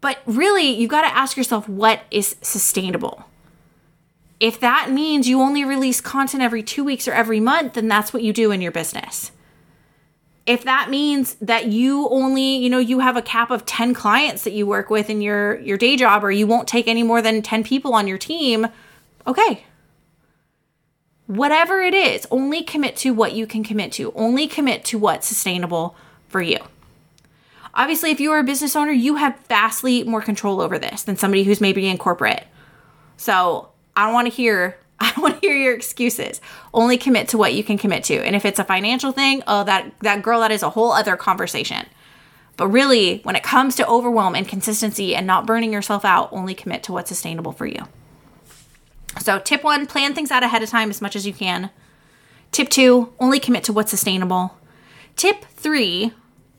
But 0.00 0.18
really, 0.26 0.70
you've 0.70 0.90
got 0.90 1.02
to 1.02 1.14
ask 1.14 1.36
yourself 1.36 1.68
what 1.68 2.02
is 2.10 2.36
sustainable. 2.40 3.24
If 4.40 4.60
that 4.60 4.90
means 4.90 5.28
you 5.28 5.40
only 5.40 5.64
release 5.64 6.00
content 6.00 6.42
every 6.42 6.62
two 6.62 6.84
weeks 6.84 7.08
or 7.08 7.12
every 7.12 7.40
month, 7.40 7.72
then 7.72 7.88
that's 7.88 8.12
what 8.12 8.22
you 8.22 8.32
do 8.32 8.52
in 8.52 8.60
your 8.60 8.70
business. 8.70 9.32
If 10.46 10.64
that 10.64 10.88
means 10.88 11.34
that 11.42 11.66
you 11.66 12.08
only, 12.08 12.56
you 12.56 12.70
know, 12.70 12.78
you 12.78 13.00
have 13.00 13.16
a 13.16 13.22
cap 13.22 13.50
of 13.50 13.66
10 13.66 13.92
clients 13.92 14.44
that 14.44 14.52
you 14.52 14.66
work 14.66 14.88
with 14.88 15.10
in 15.10 15.20
your 15.20 15.58
your 15.60 15.76
day 15.76 15.96
job 15.96 16.24
or 16.24 16.30
you 16.30 16.46
won't 16.46 16.68
take 16.68 16.88
any 16.88 17.02
more 17.02 17.20
than 17.20 17.42
10 17.42 17.64
people 17.64 17.92
on 17.92 18.06
your 18.06 18.16
team, 18.16 18.68
okay, 19.26 19.64
Whatever 21.28 21.82
it 21.82 21.92
is, 21.92 22.26
only 22.30 22.62
commit 22.62 22.96
to 22.96 23.10
what 23.10 23.34
you 23.34 23.46
can 23.46 23.62
commit 23.62 23.92
to. 23.92 24.12
Only 24.14 24.46
commit 24.46 24.82
to 24.86 24.98
what's 24.98 25.28
sustainable 25.28 25.94
for 26.26 26.40
you. 26.40 26.56
Obviously, 27.74 28.10
if 28.10 28.18
you 28.18 28.32
are 28.32 28.38
a 28.38 28.44
business 28.44 28.74
owner, 28.74 28.92
you 28.92 29.16
have 29.16 29.38
vastly 29.46 30.04
more 30.04 30.22
control 30.22 30.58
over 30.58 30.78
this 30.78 31.02
than 31.02 31.18
somebody 31.18 31.44
who's 31.44 31.60
maybe 31.60 31.86
in 31.86 31.98
corporate. 31.98 32.46
So 33.18 33.68
I 33.94 34.06
don't 34.06 34.14
want 34.14 34.26
to 34.26 34.32
hear 34.32 34.78
I 35.00 35.12
don't 35.12 35.22
want 35.22 35.34
to 35.34 35.46
hear 35.46 35.56
your 35.56 35.74
excuses. 35.74 36.40
Only 36.72 36.96
commit 36.96 37.28
to 37.28 37.38
what 37.38 37.52
you 37.52 37.62
can 37.62 37.76
commit 37.76 38.04
to. 38.04 38.14
And 38.14 38.34
if 38.34 38.46
it's 38.46 38.58
a 38.58 38.64
financial 38.64 39.12
thing, 39.12 39.42
oh 39.46 39.64
that 39.64 39.92
that 40.00 40.22
girl 40.22 40.40
that 40.40 40.50
is 40.50 40.62
a 40.62 40.70
whole 40.70 40.92
other 40.92 41.14
conversation. 41.14 41.86
But 42.56 42.68
really, 42.68 43.20
when 43.22 43.36
it 43.36 43.42
comes 43.42 43.76
to 43.76 43.86
overwhelm 43.86 44.34
and 44.34 44.48
consistency 44.48 45.14
and 45.14 45.26
not 45.26 45.46
burning 45.46 45.74
yourself 45.74 46.06
out, 46.06 46.32
only 46.32 46.54
commit 46.54 46.82
to 46.84 46.92
what's 46.92 47.10
sustainable 47.10 47.52
for 47.52 47.66
you. 47.66 47.86
So, 49.20 49.38
tip 49.38 49.64
1, 49.64 49.86
plan 49.86 50.14
things 50.14 50.30
out 50.30 50.42
ahead 50.42 50.62
of 50.62 50.68
time 50.68 50.90
as 50.90 51.00
much 51.00 51.16
as 51.16 51.26
you 51.26 51.32
can. 51.32 51.70
Tip 52.52 52.68
2, 52.68 53.14
only 53.18 53.40
commit 53.40 53.64
to 53.64 53.72
what's 53.72 53.90
sustainable. 53.90 54.56
Tip 55.16 55.44
3, 55.44 56.12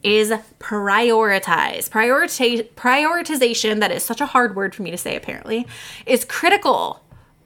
is 0.03 0.31
prioritize. 0.59 1.89
Prioritize 1.89 2.67
prioritization, 2.73 3.79
that 3.79 3.91
is 3.91 4.03
such 4.03 4.21
a 4.21 4.27
hard 4.27 4.55
word 4.55 4.73
for 4.73 4.81
me 4.81 4.91
to 4.91 4.97
say 4.97 5.15
apparently, 5.15 5.67
is 6.05 6.25
critical 6.25 7.03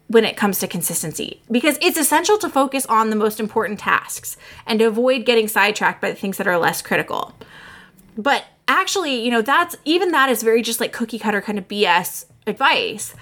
when 0.07 0.25
it 0.25 0.37
comes 0.37 0.59
to 0.59 0.67
consistency 0.67 1.41
because 1.49 1.77
it's 1.81 1.97
essential 1.97 2.37
to 2.37 2.49
focus 2.49 2.85
on 2.87 3.09
the 3.09 3.15
most 3.15 3.39
important 3.39 3.79
tasks 3.79 4.37
and 4.67 4.79
to 4.79 4.85
avoid 4.85 5.25
getting 5.25 5.47
sidetracked 5.47 6.01
by 6.01 6.09
the 6.09 6.15
things 6.15 6.37
that 6.37 6.47
are 6.47 6.57
less 6.57 6.81
critical. 6.81 7.33
But 8.17 8.45
actually, 8.67 9.15
you 9.23 9.31
know, 9.31 9.41
that's 9.41 9.75
even 9.85 10.11
that 10.11 10.29
is 10.29 10.43
very 10.43 10.61
just 10.61 10.79
like 10.79 10.93
cookie 10.93 11.17
cutter 11.17 11.41
kind 11.41 11.57
of 11.57 11.67
BS 11.67 12.25
advice. 12.45 13.15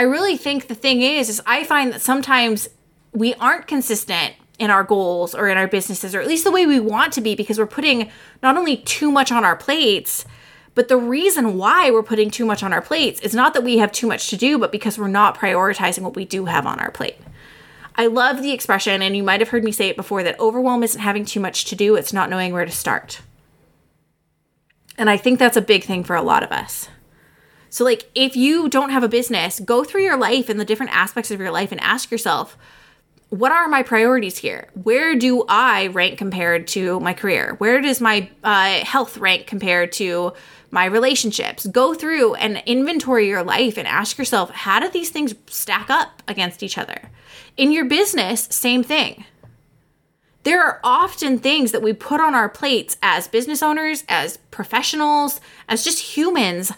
I 0.00 0.04
really 0.04 0.38
think 0.38 0.68
the 0.68 0.74
thing 0.74 1.02
is 1.02 1.28
is 1.28 1.42
I 1.44 1.62
find 1.62 1.92
that 1.92 2.00
sometimes 2.00 2.70
we 3.12 3.34
aren't 3.34 3.66
consistent 3.66 4.32
in 4.58 4.70
our 4.70 4.82
goals 4.82 5.34
or 5.34 5.46
in 5.46 5.58
our 5.58 5.68
businesses, 5.68 6.14
or 6.14 6.22
at 6.22 6.26
least 6.26 6.44
the 6.44 6.50
way 6.50 6.64
we 6.64 6.80
want 6.80 7.12
to 7.12 7.20
be, 7.20 7.34
because 7.34 7.58
we're 7.58 7.66
putting 7.66 8.10
not 8.42 8.56
only 8.56 8.78
too 8.78 9.12
much 9.12 9.30
on 9.30 9.44
our 9.44 9.56
plates, 9.56 10.24
but 10.74 10.88
the 10.88 10.96
reason 10.96 11.58
why 11.58 11.90
we're 11.90 12.02
putting 12.02 12.30
too 12.30 12.46
much 12.46 12.62
on 12.62 12.72
our 12.72 12.80
plates 12.80 13.20
is 13.20 13.34
not 13.34 13.52
that 13.52 13.62
we 13.62 13.76
have 13.76 13.92
too 13.92 14.06
much 14.06 14.30
to 14.30 14.38
do, 14.38 14.58
but 14.58 14.72
because 14.72 14.96
we're 14.96 15.06
not 15.06 15.36
prioritizing 15.36 16.00
what 16.00 16.16
we 16.16 16.24
do 16.24 16.46
have 16.46 16.64
on 16.64 16.80
our 16.80 16.90
plate. 16.90 17.18
I 17.94 18.06
love 18.06 18.40
the 18.40 18.52
expression, 18.52 19.02
and 19.02 19.14
you 19.14 19.22
might 19.22 19.40
have 19.40 19.50
heard 19.50 19.64
me 19.64 19.72
say 19.72 19.88
it 19.90 19.96
before, 19.96 20.22
that 20.22 20.40
overwhelm 20.40 20.82
isn't 20.82 21.02
having 21.02 21.26
too 21.26 21.40
much 21.40 21.66
to 21.66 21.76
do, 21.76 21.94
it's 21.94 22.14
not 22.14 22.30
knowing 22.30 22.54
where 22.54 22.64
to 22.64 22.72
start. 22.72 23.20
And 24.96 25.10
I 25.10 25.18
think 25.18 25.38
that's 25.38 25.58
a 25.58 25.60
big 25.60 25.84
thing 25.84 26.04
for 26.04 26.16
a 26.16 26.22
lot 26.22 26.42
of 26.42 26.52
us. 26.52 26.88
So, 27.70 27.84
like, 27.84 28.10
if 28.14 28.36
you 28.36 28.68
don't 28.68 28.90
have 28.90 29.04
a 29.04 29.08
business, 29.08 29.60
go 29.60 29.84
through 29.84 30.02
your 30.02 30.16
life 30.16 30.48
and 30.48 30.58
the 30.58 30.64
different 30.64 30.92
aspects 30.92 31.30
of 31.30 31.38
your 31.38 31.52
life 31.52 31.70
and 31.70 31.80
ask 31.80 32.10
yourself, 32.10 32.58
what 33.28 33.52
are 33.52 33.68
my 33.68 33.84
priorities 33.84 34.38
here? 34.38 34.68
Where 34.74 35.14
do 35.14 35.44
I 35.48 35.86
rank 35.86 36.18
compared 36.18 36.66
to 36.68 36.98
my 36.98 37.14
career? 37.14 37.54
Where 37.58 37.80
does 37.80 38.00
my 38.00 38.28
uh, 38.42 38.84
health 38.84 39.16
rank 39.18 39.46
compared 39.46 39.92
to 39.92 40.32
my 40.72 40.84
relationships? 40.86 41.64
Go 41.66 41.94
through 41.94 42.34
and 42.34 42.60
inventory 42.66 43.28
your 43.28 43.44
life 43.44 43.78
and 43.78 43.86
ask 43.86 44.18
yourself, 44.18 44.50
how 44.50 44.80
do 44.80 44.88
these 44.88 45.10
things 45.10 45.32
stack 45.46 45.90
up 45.90 46.24
against 46.26 46.64
each 46.64 46.76
other? 46.76 47.10
In 47.56 47.70
your 47.70 47.84
business, 47.84 48.48
same 48.50 48.82
thing. 48.82 49.24
There 50.42 50.64
are 50.64 50.80
often 50.82 51.38
things 51.38 51.70
that 51.70 51.82
we 51.82 51.92
put 51.92 52.20
on 52.20 52.34
our 52.34 52.48
plates 52.48 52.96
as 53.00 53.28
business 53.28 53.62
owners, 53.62 54.02
as 54.08 54.38
professionals, 54.50 55.40
as 55.68 55.84
just 55.84 56.16
humans 56.16 56.72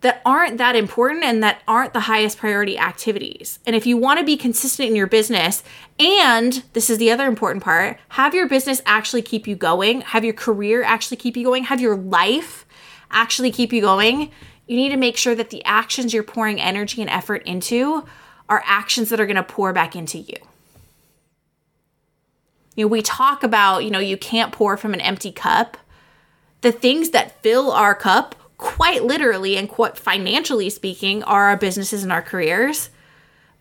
that 0.00 0.22
aren't 0.24 0.58
that 0.58 0.76
important 0.76 1.24
and 1.24 1.42
that 1.42 1.60
aren't 1.66 1.92
the 1.92 2.00
highest 2.00 2.38
priority 2.38 2.78
activities. 2.78 3.58
And 3.66 3.74
if 3.74 3.84
you 3.84 3.96
want 3.96 4.20
to 4.20 4.24
be 4.24 4.36
consistent 4.36 4.88
in 4.88 4.96
your 4.96 5.08
business, 5.08 5.64
and 5.98 6.62
this 6.72 6.88
is 6.88 6.98
the 6.98 7.10
other 7.10 7.26
important 7.26 7.64
part, 7.64 7.98
have 8.10 8.34
your 8.34 8.48
business 8.48 8.80
actually 8.86 9.22
keep 9.22 9.48
you 9.48 9.56
going, 9.56 10.02
have 10.02 10.24
your 10.24 10.34
career 10.34 10.84
actually 10.84 11.16
keep 11.16 11.36
you 11.36 11.44
going, 11.44 11.64
have 11.64 11.80
your 11.80 11.96
life 11.96 12.64
actually 13.10 13.50
keep 13.50 13.72
you 13.72 13.80
going, 13.80 14.30
you 14.68 14.76
need 14.76 14.90
to 14.90 14.96
make 14.96 15.16
sure 15.16 15.34
that 15.34 15.50
the 15.50 15.64
actions 15.64 16.12
you're 16.12 16.22
pouring 16.22 16.60
energy 16.60 17.00
and 17.00 17.10
effort 17.10 17.42
into 17.44 18.04
are 18.48 18.62
actions 18.66 19.08
that 19.08 19.18
are 19.18 19.26
going 19.26 19.36
to 19.36 19.42
pour 19.42 19.72
back 19.72 19.96
into 19.96 20.18
you. 20.18 20.36
You 22.76 22.84
know, 22.84 22.88
we 22.88 23.02
talk 23.02 23.42
about, 23.42 23.82
you 23.82 23.90
know, 23.90 23.98
you 23.98 24.16
can't 24.16 24.52
pour 24.52 24.76
from 24.76 24.94
an 24.94 25.00
empty 25.00 25.32
cup. 25.32 25.76
The 26.60 26.70
things 26.70 27.10
that 27.10 27.42
fill 27.42 27.72
our 27.72 27.94
cup 27.94 28.36
quite 28.58 29.04
literally 29.04 29.56
and 29.56 29.68
quite 29.68 29.96
financially 29.96 30.68
speaking, 30.68 31.22
are 31.22 31.46
our 31.46 31.56
businesses 31.56 32.02
and 32.02 32.12
our 32.12 32.22
careers, 32.22 32.90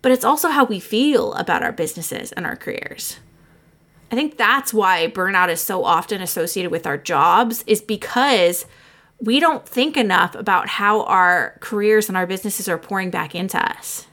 but 0.02 0.12
it's 0.12 0.26
also 0.26 0.50
how 0.50 0.66
we 0.66 0.80
feel 0.80 1.34
about 1.34 1.64
our 1.64 1.72
businesses 1.72 2.32
and 2.34 2.46
our 2.46 2.56
careers. 2.56 3.20
I 4.12 4.16
think 4.16 4.38
that's 4.38 4.74
why 4.74 5.08
burnout 5.08 5.50
is 5.50 5.62
so 5.62 5.84
often 5.84 6.22
associated 6.22 6.72
with 6.72 6.88
our 6.88 6.98
jobs, 6.98 7.64
is 7.68 7.82
because 7.82 8.66
we 9.20 9.40
don't 9.40 9.68
think 9.68 9.98
enough 9.98 10.36
about 10.36 10.68
how 10.68 11.04
our 11.04 11.58
careers 11.60 12.08
and 12.08 12.18
our 12.18 12.28
businesses 12.28 12.70
are 12.70 12.78
pouring 12.78 13.10
back 13.10 13.36
into 13.36 13.58
us. 13.58 14.08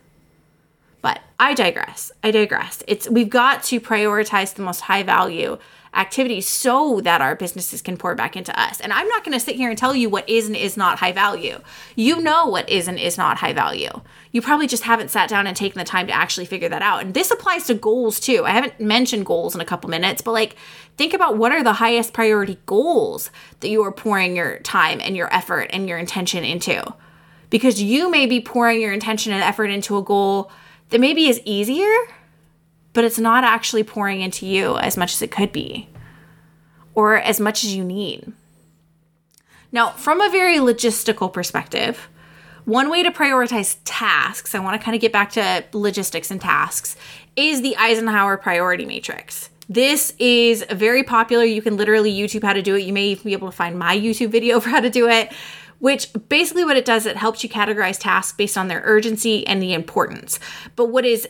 But 1.00 1.20
I 1.38 1.54
digress. 1.54 2.10
I 2.22 2.30
digress. 2.30 2.82
It's 2.88 3.08
we've 3.08 3.28
got 3.28 3.62
to 3.64 3.80
prioritize 3.80 4.54
the 4.54 4.62
most 4.62 4.80
high 4.80 5.02
value 5.02 5.58
activities 5.94 6.48
so 6.48 7.00
that 7.02 7.20
our 7.20 7.36
businesses 7.36 7.80
can 7.80 7.96
pour 7.96 8.14
back 8.14 8.36
into 8.36 8.58
us. 8.58 8.80
And 8.80 8.92
I'm 8.92 9.08
not 9.08 9.24
going 9.24 9.38
to 9.38 9.44
sit 9.44 9.56
here 9.56 9.68
and 9.68 9.78
tell 9.78 9.94
you 9.94 10.08
what 10.08 10.28
is 10.28 10.46
and 10.46 10.56
is 10.56 10.76
not 10.76 10.98
high 10.98 11.12
value. 11.12 11.60
You 11.94 12.20
know 12.20 12.46
what 12.46 12.68
is 12.68 12.88
and 12.88 12.98
is 12.98 13.16
not 13.16 13.38
high 13.38 13.52
value. 13.52 14.00
You 14.32 14.42
probably 14.42 14.66
just 14.66 14.82
haven't 14.82 15.10
sat 15.10 15.28
down 15.28 15.46
and 15.46 15.56
taken 15.56 15.78
the 15.78 15.84
time 15.84 16.06
to 16.08 16.12
actually 16.12 16.46
figure 16.46 16.68
that 16.68 16.82
out. 16.82 17.02
And 17.02 17.14
this 17.14 17.30
applies 17.30 17.66
to 17.66 17.74
goals 17.74 18.18
too. 18.18 18.44
I 18.44 18.50
haven't 18.50 18.80
mentioned 18.80 19.26
goals 19.26 19.54
in 19.54 19.60
a 19.60 19.64
couple 19.64 19.88
minutes, 19.90 20.22
but 20.22 20.32
like 20.32 20.56
think 20.96 21.14
about 21.14 21.36
what 21.38 21.52
are 21.52 21.62
the 21.62 21.74
highest 21.74 22.12
priority 22.12 22.58
goals 22.66 23.30
that 23.60 23.68
you 23.68 23.82
are 23.84 23.92
pouring 23.92 24.36
your 24.36 24.58
time 24.60 25.00
and 25.00 25.16
your 25.16 25.32
effort 25.32 25.70
and 25.72 25.88
your 25.88 25.98
intention 25.98 26.44
into. 26.44 26.84
Because 27.50 27.80
you 27.80 28.10
may 28.10 28.26
be 28.26 28.40
pouring 28.40 28.80
your 28.80 28.92
intention 28.92 29.32
and 29.32 29.42
effort 29.42 29.66
into 29.66 29.96
a 29.96 30.02
goal 30.02 30.50
that 30.90 31.00
maybe 31.00 31.28
is 31.28 31.40
easier 31.44 31.94
but 32.94 33.04
it's 33.04 33.18
not 33.18 33.44
actually 33.44 33.82
pouring 33.82 34.22
into 34.22 34.46
you 34.46 34.78
as 34.78 34.96
much 34.96 35.12
as 35.12 35.20
it 35.20 35.30
could 35.30 35.52
be 35.52 35.88
or 36.94 37.16
as 37.16 37.38
much 37.38 37.64
as 37.64 37.74
you 37.74 37.84
need. 37.84 38.32
Now, 39.72 39.90
from 39.90 40.20
a 40.20 40.30
very 40.30 40.58
logistical 40.58 41.30
perspective, 41.32 42.08
one 42.64 42.88
way 42.88 43.02
to 43.02 43.10
prioritize 43.10 43.76
tasks, 43.84 44.54
I 44.54 44.60
want 44.60 44.80
to 44.80 44.84
kind 44.84 44.94
of 44.94 45.00
get 45.00 45.12
back 45.12 45.32
to 45.32 45.64
logistics 45.72 46.30
and 46.30 46.40
tasks, 46.40 46.96
is 47.36 47.60
the 47.60 47.76
Eisenhower 47.76 48.36
priority 48.36 48.86
matrix. 48.86 49.50
This 49.68 50.14
is 50.18 50.64
very 50.70 51.02
popular. 51.02 51.44
You 51.44 51.60
can 51.60 51.76
literally 51.76 52.12
YouTube 52.12 52.42
how 52.42 52.52
to 52.52 52.62
do 52.62 52.76
it. 52.76 52.82
You 52.82 52.92
may 52.92 53.08
even 53.08 53.24
be 53.24 53.32
able 53.32 53.50
to 53.50 53.56
find 53.56 53.78
my 53.78 53.98
YouTube 53.98 54.30
video 54.30 54.60
for 54.60 54.68
how 54.68 54.80
to 54.80 54.90
do 54.90 55.08
it, 55.08 55.32
which 55.78 56.08
basically 56.28 56.64
what 56.64 56.76
it 56.76 56.84
does, 56.84 57.04
it 57.04 57.16
helps 57.16 57.42
you 57.42 57.50
categorize 57.50 57.98
tasks 57.98 58.36
based 58.36 58.56
on 58.56 58.68
their 58.68 58.82
urgency 58.84 59.46
and 59.46 59.60
the 59.60 59.74
importance. 59.74 60.38
But 60.76 60.86
what 60.86 61.04
is 61.04 61.28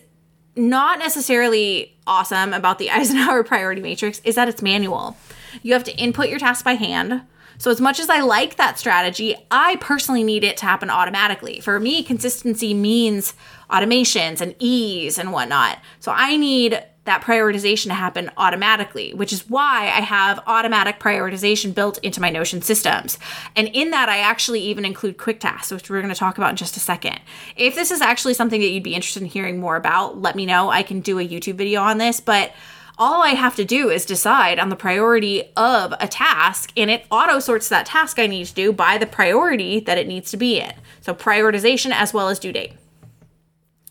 not 0.57 0.99
necessarily 0.99 1.97
awesome 2.07 2.53
about 2.53 2.79
the 2.79 2.91
Eisenhower 2.91 3.45
priority 3.45 3.81
matrix 3.81 4.21
is 4.25 4.35
that 4.35 4.49
it's 4.49 4.63
manual. 4.63 5.17
You 5.63 5.73
have 5.73 5.85
to 5.85 5.97
input 5.97 6.29
your 6.29 6.39
tasks 6.39 6.63
by 6.63 6.75
hand. 6.75 7.23
So, 7.57 7.71
as 7.71 7.81
much 7.81 8.01
as 8.01 8.11
I 8.11 8.21
like 8.21 8.57
that 8.57 8.81
strategy, 8.81 9.37
I 9.51 9.77
personally 9.77 10.25
need 10.25 10.43
it 10.43 10.57
to 10.57 10.67
happen 10.67 10.91
automatically. 10.91 11.61
For 11.61 11.79
me, 11.79 12.03
consistency 12.03 12.75
means 12.75 13.35
automations 13.71 14.41
and 14.41 14.57
ease 14.59 15.19
and 15.19 15.33
whatnot. 15.33 15.79
So, 16.01 16.11
I 16.11 16.37
need 16.37 16.83
that 17.05 17.23
prioritization 17.23 17.85
to 17.85 17.95
happen 17.95 18.31
automatically, 18.37 19.13
which 19.13 19.33
is 19.33 19.49
why 19.49 19.85
I 19.85 20.01
have 20.01 20.41
automatic 20.47 20.99
prioritization 20.99 21.75
built 21.75 21.99
into 21.99 22.21
my 22.21 22.31
Notion 22.31 22.63
systems. 22.63 23.19
And 23.55 23.69
in 23.69 23.91
that, 23.91 24.09
I 24.09 24.19
actually 24.19 24.61
even 24.61 24.85
include 24.85 25.19
quick 25.19 25.41
tasks, 25.41 25.71
which 25.71 25.91
we're 25.91 26.01
going 26.01 26.13
to 26.13 26.19
talk 26.19 26.39
about 26.39 26.51
in 26.51 26.57
just 26.57 26.77
a 26.77 26.81
second. 26.81 27.21
If 27.57 27.75
this 27.75 27.91
is 27.91 28.01
actually 28.01 28.35
something 28.35 28.61
that 28.61 28.69
you'd 28.69 28.83
be 28.83 28.95
interested 28.95 29.23
in 29.23 29.29
hearing 29.29 29.61
more 29.61 29.77
about, 29.77 30.21
let 30.21 30.35
me 30.35 30.47
know. 30.47 30.71
I 30.71 30.83
can 30.83 31.01
do 31.01 31.19
a 31.19 31.29
YouTube 31.29 31.57
video 31.57 31.83
on 31.83 31.99
this, 31.99 32.21
but 32.21 32.53
all 32.97 33.23
I 33.23 33.31
have 33.31 33.57
to 33.57 33.65
do 33.65 33.91
is 33.91 34.07
decide 34.07 34.59
on 34.59 34.69
the 34.69 34.77
priority 34.77 35.43
of 35.57 35.93
a 36.01 36.09
task, 36.09 36.73
and 36.77 36.91
it 36.91 37.05
auto 37.11 37.39
sorts 37.41 37.69
that 37.69 37.87
task 37.87 38.19
I 38.19 38.27
need 38.27 38.47
to 38.47 38.55
do 38.55 38.73
by 38.73 38.99
the 38.99 39.07
priority 39.07 39.81
that 39.81 39.99
it 39.99 40.07
needs 40.07 40.31
to 40.31 40.37
be 40.37 40.61
in. 40.61 40.73
So, 41.01 41.13
prioritization 41.13 41.91
as 41.91 42.15
well 42.15 42.29
as 42.29 42.39
due 42.39 42.53
date. 42.53 42.73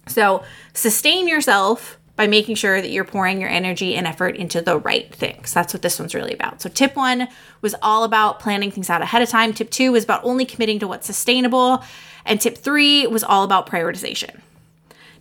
So, 0.07 0.43
sustain 0.73 1.27
yourself 1.27 1.99
by 2.15 2.27
making 2.27 2.55
sure 2.55 2.81
that 2.81 2.91
you're 2.91 3.03
pouring 3.03 3.41
your 3.41 3.49
energy 3.49 3.95
and 3.95 4.05
effort 4.05 4.35
into 4.35 4.61
the 4.61 4.77
right 4.77 5.13
things. 5.13 5.53
That's 5.53 5.73
what 5.73 5.81
this 5.81 5.99
one's 5.99 6.13
really 6.13 6.33
about. 6.33 6.61
So, 6.61 6.69
tip 6.69 6.95
one 6.95 7.27
was 7.61 7.75
all 7.81 8.03
about 8.03 8.39
planning 8.39 8.71
things 8.71 8.89
out 8.89 9.01
ahead 9.01 9.21
of 9.21 9.29
time. 9.29 9.53
Tip 9.53 9.71
two 9.71 9.91
was 9.91 10.03
about 10.03 10.23
only 10.23 10.45
committing 10.45 10.79
to 10.79 10.87
what's 10.87 11.07
sustainable. 11.07 11.83
And 12.25 12.39
tip 12.39 12.57
three 12.57 13.07
was 13.07 13.23
all 13.23 13.43
about 13.43 13.67
prioritization. 13.67 14.39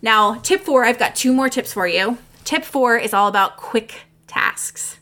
Now, 0.03 0.35
tip 0.41 0.63
four, 0.63 0.85
I've 0.85 0.99
got 0.99 1.17
two 1.17 1.33
more 1.33 1.49
tips 1.49 1.73
for 1.73 1.87
you. 1.87 2.19
Tip 2.45 2.65
four 2.65 2.97
is 2.97 3.15
all 3.15 3.29
about 3.29 3.57
quick 3.57 4.03
tasks. 4.27 4.99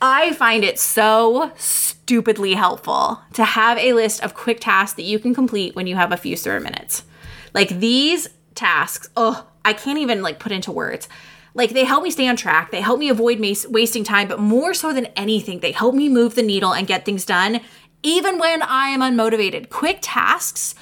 I 0.00 0.32
find 0.34 0.64
it 0.64 0.78
so 0.78 1.52
stupidly 1.56 2.54
helpful 2.54 3.20
to 3.34 3.44
have 3.44 3.78
a 3.78 3.92
list 3.92 4.22
of 4.22 4.34
quick 4.34 4.60
tasks 4.60 4.96
that 4.96 5.04
you 5.04 5.18
can 5.18 5.34
complete 5.34 5.74
when 5.74 5.86
you 5.86 5.94
have 5.94 6.12
a 6.12 6.16
few 6.16 6.36
spare 6.36 6.60
minutes. 6.60 7.04
Like 7.54 7.68
these 7.68 8.28
tasks, 8.54 9.08
oh, 9.16 9.46
I 9.64 9.72
can't 9.72 9.98
even 9.98 10.22
like 10.22 10.38
put 10.38 10.52
into 10.52 10.72
words. 10.72 11.08
Like 11.54 11.70
they 11.70 11.84
help 11.84 12.02
me 12.02 12.10
stay 12.10 12.28
on 12.28 12.36
track, 12.36 12.70
they 12.70 12.80
help 12.80 12.98
me 12.98 13.10
avoid 13.10 13.38
wasting 13.68 14.04
time, 14.04 14.28
but 14.28 14.40
more 14.40 14.72
so 14.72 14.92
than 14.92 15.06
anything, 15.16 15.60
they 15.60 15.72
help 15.72 15.94
me 15.94 16.08
move 16.08 16.34
the 16.34 16.42
needle 16.42 16.72
and 16.72 16.86
get 16.86 17.04
things 17.04 17.26
done 17.26 17.60
even 18.02 18.38
when 18.38 18.62
I 18.62 18.88
am 18.88 19.00
unmotivated. 19.00 19.70
Quick 19.70 19.98
tasks 20.00 20.74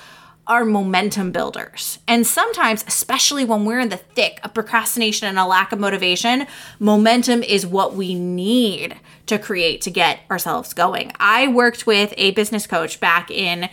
are 0.46 0.64
momentum 0.64 1.30
builders. 1.30 1.98
And 2.08 2.26
sometimes, 2.26 2.84
especially 2.88 3.44
when 3.44 3.64
we're 3.64 3.78
in 3.78 3.90
the 3.90 3.98
thick 3.98 4.40
of 4.42 4.54
procrastination 4.54 5.28
and 5.28 5.38
a 5.38 5.44
lack 5.44 5.70
of 5.70 5.78
motivation, 5.78 6.46
momentum 6.78 7.42
is 7.42 7.66
what 7.66 7.94
we 7.94 8.14
need 8.14 8.96
to 9.26 9.38
create 9.38 9.80
to 9.82 9.90
get 9.90 10.20
ourselves 10.30 10.72
going. 10.72 11.12
I 11.20 11.46
worked 11.46 11.86
with 11.86 12.12
a 12.16 12.32
business 12.32 12.66
coach 12.66 12.98
back 12.98 13.30
in, 13.30 13.68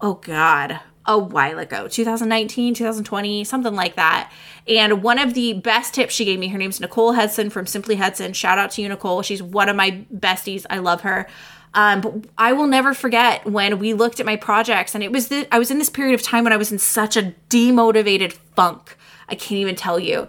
oh 0.00 0.14
God, 0.14 0.80
a 1.06 1.18
while 1.18 1.58
ago 1.58 1.88
2019 1.88 2.74
2020 2.74 3.44
something 3.44 3.74
like 3.74 3.96
that 3.96 4.30
and 4.68 5.02
one 5.02 5.18
of 5.18 5.34
the 5.34 5.54
best 5.54 5.94
tips 5.94 6.14
she 6.14 6.24
gave 6.24 6.38
me 6.38 6.48
her 6.48 6.58
name's 6.58 6.80
nicole 6.80 7.14
hudson 7.14 7.50
from 7.50 7.66
simply 7.66 7.96
hudson 7.96 8.32
shout 8.32 8.58
out 8.58 8.70
to 8.70 8.82
you 8.82 8.88
nicole 8.88 9.22
she's 9.22 9.42
one 9.42 9.68
of 9.68 9.74
my 9.74 10.04
besties 10.14 10.64
i 10.70 10.78
love 10.78 11.00
her 11.00 11.26
um, 11.74 12.00
but 12.00 12.14
I 12.36 12.52
will 12.52 12.66
never 12.66 12.92
forget 12.92 13.46
when 13.46 13.78
we 13.78 13.94
looked 13.94 14.20
at 14.20 14.26
my 14.26 14.36
projects, 14.36 14.94
and 14.94 15.02
it 15.02 15.10
was 15.10 15.28
the, 15.28 15.48
I 15.50 15.58
was 15.58 15.70
in 15.70 15.78
this 15.78 15.88
period 15.88 16.14
of 16.14 16.22
time 16.22 16.44
when 16.44 16.52
I 16.52 16.58
was 16.58 16.70
in 16.70 16.78
such 16.78 17.16
a 17.16 17.34
demotivated 17.48 18.32
funk. 18.32 18.96
I 19.28 19.34
can't 19.34 19.60
even 19.60 19.76
tell 19.76 19.98
you. 19.98 20.28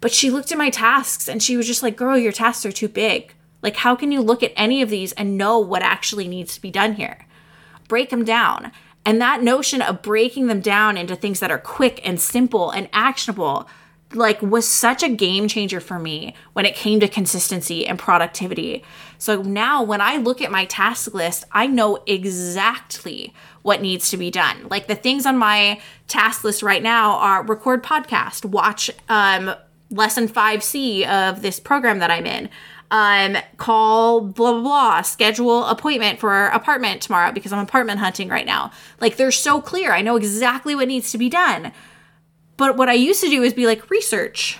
But 0.00 0.12
she 0.12 0.30
looked 0.30 0.52
at 0.52 0.58
my 0.58 0.70
tasks 0.70 1.28
and 1.28 1.42
she 1.42 1.56
was 1.56 1.66
just 1.66 1.82
like, 1.82 1.96
"Girl, 1.96 2.16
your 2.16 2.32
tasks 2.32 2.64
are 2.64 2.72
too 2.72 2.88
big. 2.88 3.34
Like, 3.62 3.76
how 3.76 3.96
can 3.96 4.12
you 4.12 4.20
look 4.22 4.42
at 4.42 4.52
any 4.56 4.80
of 4.80 4.90
these 4.90 5.12
and 5.12 5.36
know 5.36 5.58
what 5.58 5.82
actually 5.82 6.28
needs 6.28 6.54
to 6.54 6.62
be 6.62 6.70
done 6.70 6.94
here? 6.94 7.26
Break 7.88 8.10
them 8.10 8.24
down." 8.24 8.72
And 9.04 9.20
that 9.20 9.42
notion 9.42 9.80
of 9.80 10.02
breaking 10.02 10.48
them 10.48 10.60
down 10.60 10.96
into 10.96 11.16
things 11.16 11.40
that 11.40 11.50
are 11.50 11.58
quick 11.58 12.00
and 12.06 12.20
simple 12.20 12.70
and 12.70 12.88
actionable 12.92 13.68
like 14.14 14.40
was 14.40 14.66
such 14.66 15.02
a 15.02 15.08
game 15.08 15.48
changer 15.48 15.80
for 15.80 15.98
me 15.98 16.34
when 16.54 16.64
it 16.64 16.74
came 16.74 17.00
to 17.00 17.08
consistency 17.08 17.86
and 17.86 17.98
productivity. 17.98 18.82
So 19.18 19.42
now 19.42 19.82
when 19.82 20.00
I 20.00 20.16
look 20.16 20.40
at 20.40 20.50
my 20.50 20.64
task 20.64 21.12
list, 21.12 21.44
I 21.52 21.66
know 21.66 22.02
exactly 22.06 23.34
what 23.62 23.82
needs 23.82 24.10
to 24.10 24.16
be 24.16 24.30
done. 24.30 24.68
Like 24.68 24.86
the 24.86 24.94
things 24.94 25.26
on 25.26 25.36
my 25.36 25.80
task 26.06 26.44
list 26.44 26.62
right 26.62 26.82
now 26.82 27.18
are 27.18 27.42
record 27.42 27.84
podcast, 27.84 28.44
watch 28.44 28.90
um, 29.08 29.54
lesson 29.90 30.28
5C 30.28 31.06
of 31.06 31.42
this 31.42 31.60
program 31.60 31.98
that 31.98 32.10
I'm 32.10 32.26
in. 32.26 32.48
Um, 32.90 33.36
call 33.58 34.22
blah 34.22 34.52
blah 34.52 34.62
blah, 34.62 35.02
schedule 35.02 35.64
appointment 35.64 36.18
for 36.18 36.46
apartment 36.46 37.02
tomorrow 37.02 37.32
because 37.32 37.52
I'm 37.52 37.58
apartment 37.58 38.00
hunting 38.00 38.28
right 38.28 38.46
now. 38.46 38.70
Like 38.98 39.16
they're 39.16 39.30
so 39.30 39.60
clear. 39.60 39.92
I 39.92 40.00
know 40.00 40.16
exactly 40.16 40.74
what 40.74 40.88
needs 40.88 41.12
to 41.12 41.18
be 41.18 41.28
done. 41.28 41.72
But 42.58 42.76
what 42.76 42.88
I 42.88 42.94
used 42.94 43.22
to 43.22 43.30
do 43.30 43.42
is 43.42 43.54
be 43.54 43.66
like, 43.66 43.88
research, 43.88 44.58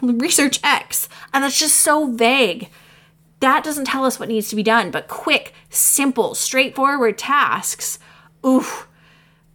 research 0.00 0.60
X. 0.62 1.08
And 1.34 1.44
that's 1.44 1.58
just 1.58 1.76
so 1.76 2.10
vague. 2.12 2.70
That 3.40 3.64
doesn't 3.64 3.86
tell 3.86 4.04
us 4.06 4.18
what 4.18 4.28
needs 4.28 4.48
to 4.48 4.56
be 4.56 4.62
done. 4.62 4.90
But 4.90 5.08
quick, 5.08 5.52
simple, 5.68 6.34
straightforward 6.34 7.18
tasks, 7.18 7.98
oof, 8.46 8.88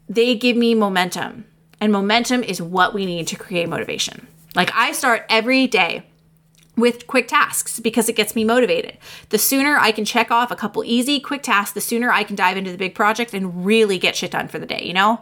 they 0.08 0.36
give 0.36 0.58
me 0.58 0.76
momentum. 0.76 1.46
And 1.80 1.92
momentum 1.92 2.44
is 2.44 2.62
what 2.62 2.94
we 2.94 3.06
need 3.06 3.26
to 3.28 3.38
create 3.38 3.70
motivation. 3.70 4.28
Like 4.54 4.72
I 4.76 4.92
start 4.92 5.26
every 5.30 5.66
day 5.66 6.04
with 6.82 7.08
quick 7.08 7.30
tasks 7.30 7.80
because 7.80 8.10
it 8.10 8.16
gets 8.18 8.36
me 8.36 8.44
motivated. 8.44 8.98
The 9.30 9.38
sooner 9.38 9.78
I 9.78 9.94
can 9.94 10.04
check 10.04 10.32
off 10.32 10.52
a 10.52 10.56
couple 10.56 10.84
easy, 10.84 11.20
quick 11.20 11.44
tasks, 11.44 11.74
the 11.74 11.82
sooner 11.82 12.12
I 12.12 12.24
can 12.24 12.36
dive 12.36 12.58
into 12.58 12.72
the 12.72 12.78
big 12.78 12.96
project 12.96 13.34
and 13.34 13.66
really 13.66 13.98
get 13.98 14.18
shit 14.18 14.32
done 14.32 14.50
for 14.50 14.60
the 14.60 14.66
day, 14.66 14.84
you 14.84 14.94
know? 14.94 15.22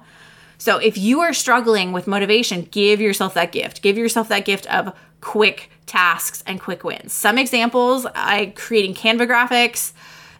So 0.57 0.77
if 0.77 0.97
you 0.97 1.21
are 1.21 1.33
struggling 1.33 1.93
with 1.93 2.07
motivation, 2.07 2.63
give 2.63 2.99
yourself 2.99 3.33
that 3.35 3.51
gift. 3.51 3.81
Give 3.81 3.97
yourself 3.97 4.27
that 4.27 4.43
gift 4.43 4.65
of 4.73 4.93
quick 5.21 5.69
tasks 5.85 6.43
and 6.45 6.59
quick 6.59 6.83
wins. 6.83 7.13
Some 7.13 7.37
examples 7.37 8.05
I 8.13 8.53
creating 8.55 8.93
Canva 8.93 9.27
graphics, 9.27 9.93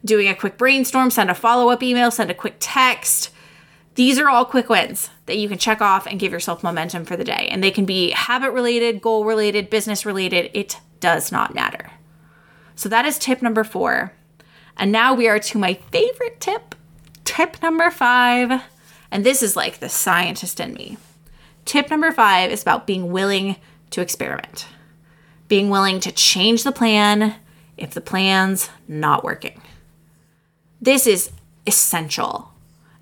doing 0.03 0.27
a 0.27 0.35
quick 0.35 0.57
brainstorm, 0.57 1.09
send 1.09 1.29
a 1.29 1.35
follow 1.35 1.69
up 1.69 1.81
email, 1.81 2.11
send 2.11 2.29
a 2.29 2.33
quick 2.33 2.55
text. 2.59 3.31
These 3.95 4.19
are 4.19 4.29
all 4.29 4.45
quick 4.45 4.69
wins 4.69 5.09
that 5.25 5.37
you 5.37 5.49
can 5.49 5.57
check 5.57 5.81
off 5.81 6.05
and 6.05 6.19
give 6.19 6.31
yourself 6.31 6.63
momentum 6.63 7.05
for 7.05 7.17
the 7.17 7.23
day. 7.23 7.47
And 7.51 7.63
they 7.63 7.71
can 7.71 7.85
be 7.85 8.11
habit 8.11 8.51
related, 8.51 9.01
goal 9.01 9.25
related, 9.25 9.69
business 9.69 10.05
related. 10.05 10.51
It 10.53 10.79
does 10.99 11.31
not 11.31 11.55
matter. 11.55 11.91
So 12.75 12.89
that 12.89 13.05
is 13.05 13.17
tip 13.17 13.41
number 13.41 13.63
four. 13.63 14.13
And 14.77 14.91
now 14.91 15.13
we 15.13 15.27
are 15.27 15.39
to 15.39 15.57
my 15.57 15.73
favorite 15.73 16.39
tip, 16.39 16.75
tip 17.25 17.61
number 17.61 17.91
five 17.91 18.61
and 19.11 19.25
this 19.25 19.41
is 19.41 19.55
like 19.55 19.79
the 19.79 19.89
scientist 19.89 20.59
in 20.59 20.73
me. 20.73 20.97
Tip 21.65 21.89
number 21.89 22.11
five 22.11 22.51
is 22.51 22.61
about 22.61 22.87
being 22.87 23.11
willing 23.11 23.55
to 23.91 24.01
experiment, 24.01 24.67
being 25.47 25.69
willing 25.69 25.99
to 26.01 26.11
change 26.11 26.63
the 26.63 26.71
plan 26.71 27.35
if 27.77 27.91
the 27.91 28.01
plan's 28.01 28.69
not 28.87 29.23
working. 29.23 29.61
This 30.81 31.07
is 31.07 31.31
essential. 31.65 32.51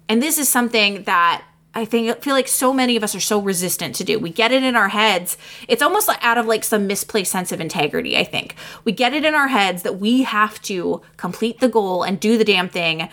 And 0.10 0.22
this 0.22 0.38
is 0.38 0.48
something 0.48 1.04
that 1.04 1.44
I 1.78 1.86
think 1.86 2.24
feel 2.24 2.34
like 2.34 2.48
so 2.48 2.74
many 2.74 2.96
of 2.96 3.04
us 3.04 3.14
are 3.14 3.20
so 3.20 3.40
resistant 3.40 3.94
to 3.96 4.04
do. 4.04 4.18
We 4.18 4.32
get 4.32 4.52
it 4.52 4.64
in 4.64 4.76
our 4.76 4.88
heads. 4.88 5.38
It's 5.68 5.84
almost 5.84 6.08
like 6.08 6.18
out 6.24 6.40
of 6.40 6.48
like 6.48 6.64
some 6.64 6.88
misplaced 6.88 7.32
sense 7.32 7.52
of 7.52 7.62
integrity, 7.62 8.18
I 8.18 8.24
think. 8.24 8.56
We 8.84 8.92
get 8.92 9.14
it 9.14 9.24
in 9.24 9.36
our 9.36 9.48
heads 9.48 9.84
that 9.84 10.00
we 10.00 10.24
have 10.24 10.60
to 10.64 11.04
complete 11.18 11.60
the 11.60 11.70
goal 11.70 12.02
and 12.02 12.20
do 12.20 12.36
the 12.36 12.44
damn 12.44 12.68
thing 12.68 13.10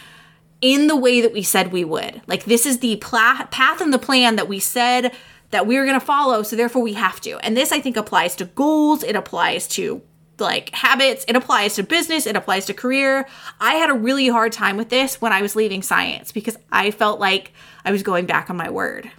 in 0.62 0.86
the 0.86 0.96
way 0.96 1.20
that 1.20 1.34
we 1.34 1.42
said 1.42 1.72
we 1.72 1.84
would. 1.84 2.22
Like 2.26 2.44
this 2.44 2.64
is 2.64 2.78
the 2.78 2.96
path 2.96 3.82
and 3.82 3.92
the 3.92 3.98
plan 3.98 4.36
that 4.36 4.48
we 4.48 4.60
said 4.60 5.12
that 5.50 5.66
we 5.66 5.76
were 5.76 5.84
going 5.84 6.00
to 6.00 6.06
follow, 6.06 6.42
so 6.42 6.56
therefore 6.56 6.82
we 6.82 6.94
have 6.94 7.20
to. 7.20 7.38
And 7.40 7.54
this 7.54 7.70
I 7.70 7.80
think 7.80 7.98
applies 7.98 8.34
to 8.36 8.46
goals, 8.46 9.02
it 9.02 9.14
applies 9.14 9.68
to 9.68 10.00
like 10.38 10.70
habits, 10.74 11.24
it 11.28 11.36
applies 11.36 11.74
to 11.74 11.82
business, 11.82 12.26
it 12.26 12.36
applies 12.36 12.66
to 12.66 12.74
career. 12.74 13.26
I 13.60 13.74
had 13.74 13.90
a 13.90 13.94
really 13.94 14.28
hard 14.28 14.52
time 14.52 14.76
with 14.76 14.88
this 14.88 15.20
when 15.20 15.32
I 15.32 15.42
was 15.42 15.56
leaving 15.56 15.82
science 15.82 16.32
because 16.32 16.56
I 16.72 16.90
felt 16.90 17.20
like 17.20 17.52
I 17.84 17.92
was 17.92 18.02
going 18.02 18.26
back 18.26 18.50
on 18.50 18.56
my 18.56 18.70
word. 18.70 19.10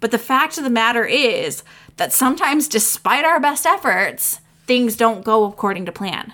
But 0.00 0.10
the 0.10 0.18
fact 0.18 0.58
of 0.58 0.64
the 0.64 0.70
matter 0.70 1.04
is 1.04 1.62
that 1.96 2.12
sometimes 2.12 2.68
despite 2.68 3.24
our 3.24 3.40
best 3.40 3.64
efforts, 3.64 4.40
things 4.66 4.96
don't 4.96 5.24
go 5.24 5.44
according 5.44 5.86
to 5.86 5.92
plan 5.92 6.32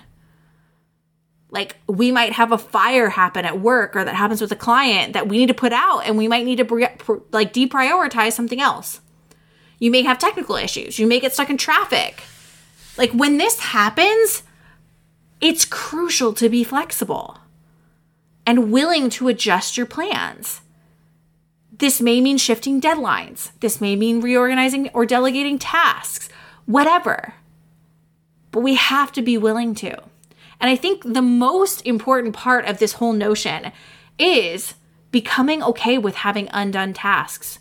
like 1.53 1.77
we 1.87 2.11
might 2.11 2.33
have 2.33 2.51
a 2.51 2.57
fire 2.57 3.09
happen 3.09 3.45
at 3.45 3.61
work 3.61 3.95
or 3.95 4.03
that 4.03 4.15
happens 4.15 4.41
with 4.41 4.51
a 4.51 4.55
client 4.55 5.13
that 5.13 5.29
we 5.29 5.37
need 5.37 5.47
to 5.47 5.53
put 5.53 5.71
out 5.71 5.99
and 5.99 6.17
we 6.17 6.27
might 6.27 6.45
need 6.45 6.57
to 6.57 7.21
like 7.31 7.53
deprioritize 7.53 8.33
something 8.33 8.59
else 8.59 8.99
you 9.79 9.89
may 9.89 10.01
have 10.01 10.17
technical 10.17 10.55
issues 10.55 10.99
you 10.99 11.07
may 11.07 11.19
get 11.19 11.31
stuck 11.31 11.49
in 11.49 11.57
traffic 11.57 12.23
like 12.97 13.11
when 13.11 13.37
this 13.37 13.59
happens 13.59 14.43
it's 15.43 15.65
crucial 15.65 16.33
to 16.33 16.47
be 16.47 16.63
flexible 16.63 17.37
and 18.47 18.71
willing 18.71 19.09
to 19.09 19.27
adjust 19.27 19.75
your 19.75 19.85
plans. 19.85 20.61
This 21.77 21.99
may 21.99 22.21
mean 22.21 22.37
shifting 22.37 22.79
deadlines. 22.79 23.51
This 23.59 23.81
may 23.81 23.97
mean 23.97 24.21
reorganizing 24.21 24.87
or 24.93 25.05
delegating 25.05 25.59
tasks. 25.59 26.29
Whatever. 26.65 27.33
But 28.51 28.61
we 28.61 28.75
have 28.75 29.11
to 29.13 29.21
be 29.21 29.37
willing 29.37 29.75
to. 29.75 29.91
And 30.61 30.69
I 30.69 30.77
think 30.77 31.03
the 31.03 31.21
most 31.21 31.85
important 31.85 32.33
part 32.33 32.63
of 32.63 32.79
this 32.79 32.93
whole 32.93 33.11
notion 33.11 33.73
is 34.17 34.75
becoming 35.11 35.61
okay 35.61 35.97
with 35.97 36.15
having 36.15 36.47
undone 36.53 36.93
tasks. 36.93 37.59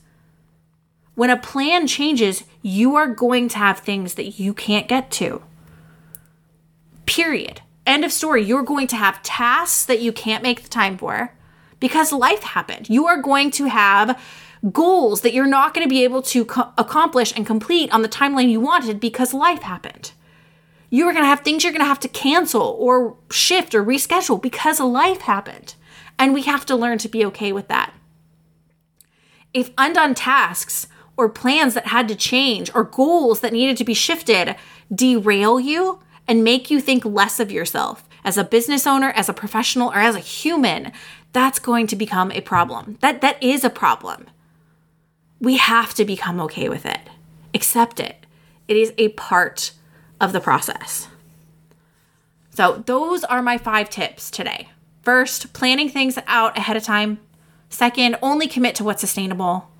When 1.23 1.31
a 1.31 1.37
plan 1.37 1.87
changes, 1.87 2.43
you 2.63 2.97
are 2.97 3.07
going 3.07 3.49
to 3.51 3.59
have 3.59 3.79
things 3.79 4.15
that 4.15 4.41
you 4.41 4.53
can't 4.53 4.89
get 4.89 5.13
to. 5.13 5.41
Period. 7.07 7.61
End 7.87 8.05
of 8.05 8.11
story. 8.11 8.43
You're 8.43 8.65
going 8.65 8.89
to 8.89 8.97
have 8.97 9.23
tasks 9.23 9.87
that 9.87 10.01
you 10.01 10.11
can't 10.11 10.43
make 10.43 10.65
the 10.65 10.69
time 10.69 10.99
for 10.99 11.33
because 11.79 12.11
life 12.11 12.43
happened. 12.43 12.91
You 12.91 13.07
are 13.07 13.23
going 13.23 13.53
to 13.53 13.67
have 13.67 14.21
goals 14.73 15.21
that 15.21 15.33
you're 15.33 15.47
not 15.47 15.75
going 15.75 15.87
to 15.87 15.89
be 15.89 16.03
able 16.03 16.23
to 16.23 16.45
co- 16.45 16.73
accomplish 16.77 17.33
and 17.37 17.47
complete 17.47 17.95
on 17.95 18.03
the 18.03 18.09
timeline 18.09 18.51
you 18.51 18.61
wanted 18.61 18.99
because 18.99 19.33
life 19.33 19.63
happened 19.63 20.11
you 20.91 21.07
are 21.07 21.13
going 21.13 21.23
to 21.23 21.29
have 21.29 21.43
things 21.43 21.63
you're 21.63 21.73
going 21.73 21.85
to 21.85 21.87
have 21.87 22.01
to 22.01 22.09
cancel 22.09 22.77
or 22.81 23.17
shift 23.31 23.77
or 23.77 23.85
reschedule 23.85 24.43
because 24.43 24.81
life 24.81 25.21
happened. 25.21 25.77
And 26.19 26.35
we 26.35 26.43
have 26.43 26.67
to 26.67 26.77
learn 26.77 26.99
to 26.99 27.09
be 27.09 27.25
okay 27.27 27.53
with 27.53 27.69
that. 27.69 27.95
If 29.55 29.71
undone 29.79 30.15
tasks 30.15 30.89
or 31.17 31.29
plans 31.29 31.75
that 31.75 31.89
had 31.89 32.09
to 32.09 32.15
change 32.15 32.71
or 32.75 32.85
goals 32.85 33.41
that 33.41 33.53
needed 33.53 33.77
to 33.77 33.85
be 33.85 33.95
shifted 33.95 34.57
derail 34.95 35.61
you 35.61 36.01
and 36.27 36.45
make 36.45 36.71
you 36.71 36.81
think 36.81 37.05
less 37.05 37.41
of 37.41 37.53
yourself 37.53 38.09
as 38.25 38.39
a 38.39 38.45
business 38.45 38.87
owner, 38.87 39.11
as 39.11 39.29
a 39.29 39.35
professional, 39.35 39.91
or 39.91 39.97
as 39.97 40.15
a 40.15 40.21
human, 40.21 40.93
that's 41.33 41.59
going 41.59 41.87
to 41.89 41.97
become 41.97 42.31
a 42.31 42.41
problem. 42.41 42.99
That 43.01 43.21
that 43.21 43.43
is 43.43 43.65
a 43.65 43.71
problem. 43.71 44.27
We 45.41 45.57
have 45.57 45.95
to 45.95 46.05
become 46.05 46.41
okay 46.41 46.69
with 46.69 46.87
it. 46.87 47.01
Accept 47.53 47.99
it. 47.99 48.27
It 48.69 48.77
is 48.77 48.93
a 48.97 49.09
part 49.11 49.73
of 50.21 50.33
the 50.33 50.41
process. 50.41 51.09
So, 52.51 52.83
those 52.87 53.25
are 53.25 53.43
my 53.43 53.59
five 53.59 53.91
tips 53.91 54.31
today. 54.31 54.69
First, 55.03 55.53
planning 55.53 55.89
things 55.89 56.19
out 56.27 56.57
ahead 56.57 56.77
of 56.77 56.85
time. 56.85 57.19
Second, 57.71 58.17
only 58.23 58.47
commit 58.47 58.75
to 58.77 58.85
what's 58.85 59.01
sustainable. 59.01 59.72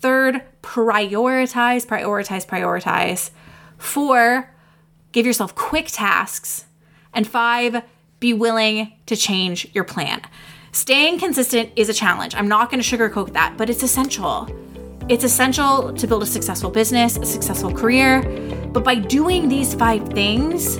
Third, 0.00 0.42
prioritize, 0.62 1.86
prioritize, 1.86 2.46
prioritize. 2.46 3.30
Four, 3.76 4.52
give 5.12 5.26
yourself 5.26 5.54
quick 5.54 5.88
tasks. 5.88 6.64
And 7.12 7.26
five, 7.26 7.82
be 8.18 8.32
willing 8.32 8.92
to 9.06 9.16
change 9.16 9.68
your 9.74 9.84
plan. 9.84 10.22
Staying 10.72 11.18
consistent 11.18 11.70
is 11.76 11.88
a 11.88 11.94
challenge. 11.94 12.34
I'm 12.34 12.48
not 12.48 12.70
going 12.70 12.82
to 12.82 12.96
sugarcoat 12.96 13.32
that, 13.32 13.56
but 13.56 13.68
it's 13.68 13.82
essential. 13.82 14.48
It's 15.08 15.24
essential 15.24 15.92
to 15.92 16.06
build 16.06 16.22
a 16.22 16.26
successful 16.26 16.70
business, 16.70 17.16
a 17.16 17.26
successful 17.26 17.72
career. 17.72 18.22
But 18.72 18.84
by 18.84 18.94
doing 18.94 19.48
these 19.48 19.74
five 19.74 20.08
things, 20.10 20.78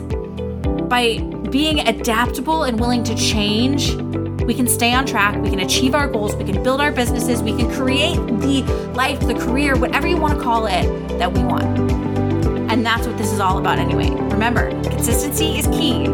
by 0.88 1.18
being 1.50 1.80
adaptable 1.80 2.62
and 2.62 2.78
willing 2.78 3.02
to 3.04 3.14
change, 3.16 3.96
we 4.50 4.56
can 4.56 4.66
stay 4.66 4.92
on 4.92 5.06
track, 5.06 5.40
we 5.44 5.48
can 5.48 5.60
achieve 5.60 5.94
our 5.94 6.08
goals, 6.08 6.34
we 6.34 6.42
can 6.42 6.60
build 6.60 6.80
our 6.80 6.90
businesses, 6.90 7.40
we 7.40 7.56
can 7.56 7.70
create 7.70 8.16
the 8.16 8.62
life, 8.96 9.20
the 9.20 9.34
career, 9.34 9.78
whatever 9.78 10.08
you 10.08 10.16
want 10.16 10.36
to 10.36 10.42
call 10.42 10.66
it, 10.66 10.82
that 11.20 11.32
we 11.32 11.40
want. 11.44 11.62
And 12.68 12.84
that's 12.84 13.06
what 13.06 13.16
this 13.16 13.30
is 13.30 13.38
all 13.38 13.58
about, 13.58 13.78
anyway. 13.78 14.10
Remember, 14.10 14.70
consistency 14.90 15.56
is 15.56 15.68
key, 15.68 16.06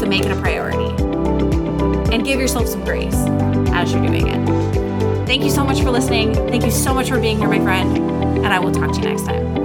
so 0.00 0.04
make 0.04 0.24
it 0.24 0.32
a 0.32 0.40
priority. 0.40 1.00
And 2.12 2.24
give 2.24 2.40
yourself 2.40 2.66
some 2.66 2.84
grace 2.84 3.14
as 3.72 3.92
you're 3.92 4.04
doing 4.04 4.26
it. 4.26 5.26
Thank 5.28 5.44
you 5.44 5.50
so 5.50 5.62
much 5.62 5.80
for 5.80 5.92
listening. 5.92 6.34
Thank 6.34 6.64
you 6.64 6.72
so 6.72 6.92
much 6.92 7.08
for 7.08 7.20
being 7.20 7.38
here, 7.38 7.46
my 7.46 7.60
friend. 7.60 7.96
And 7.98 8.48
I 8.48 8.58
will 8.58 8.72
talk 8.72 8.90
to 8.94 9.00
you 9.00 9.04
next 9.04 9.26
time. 9.26 9.59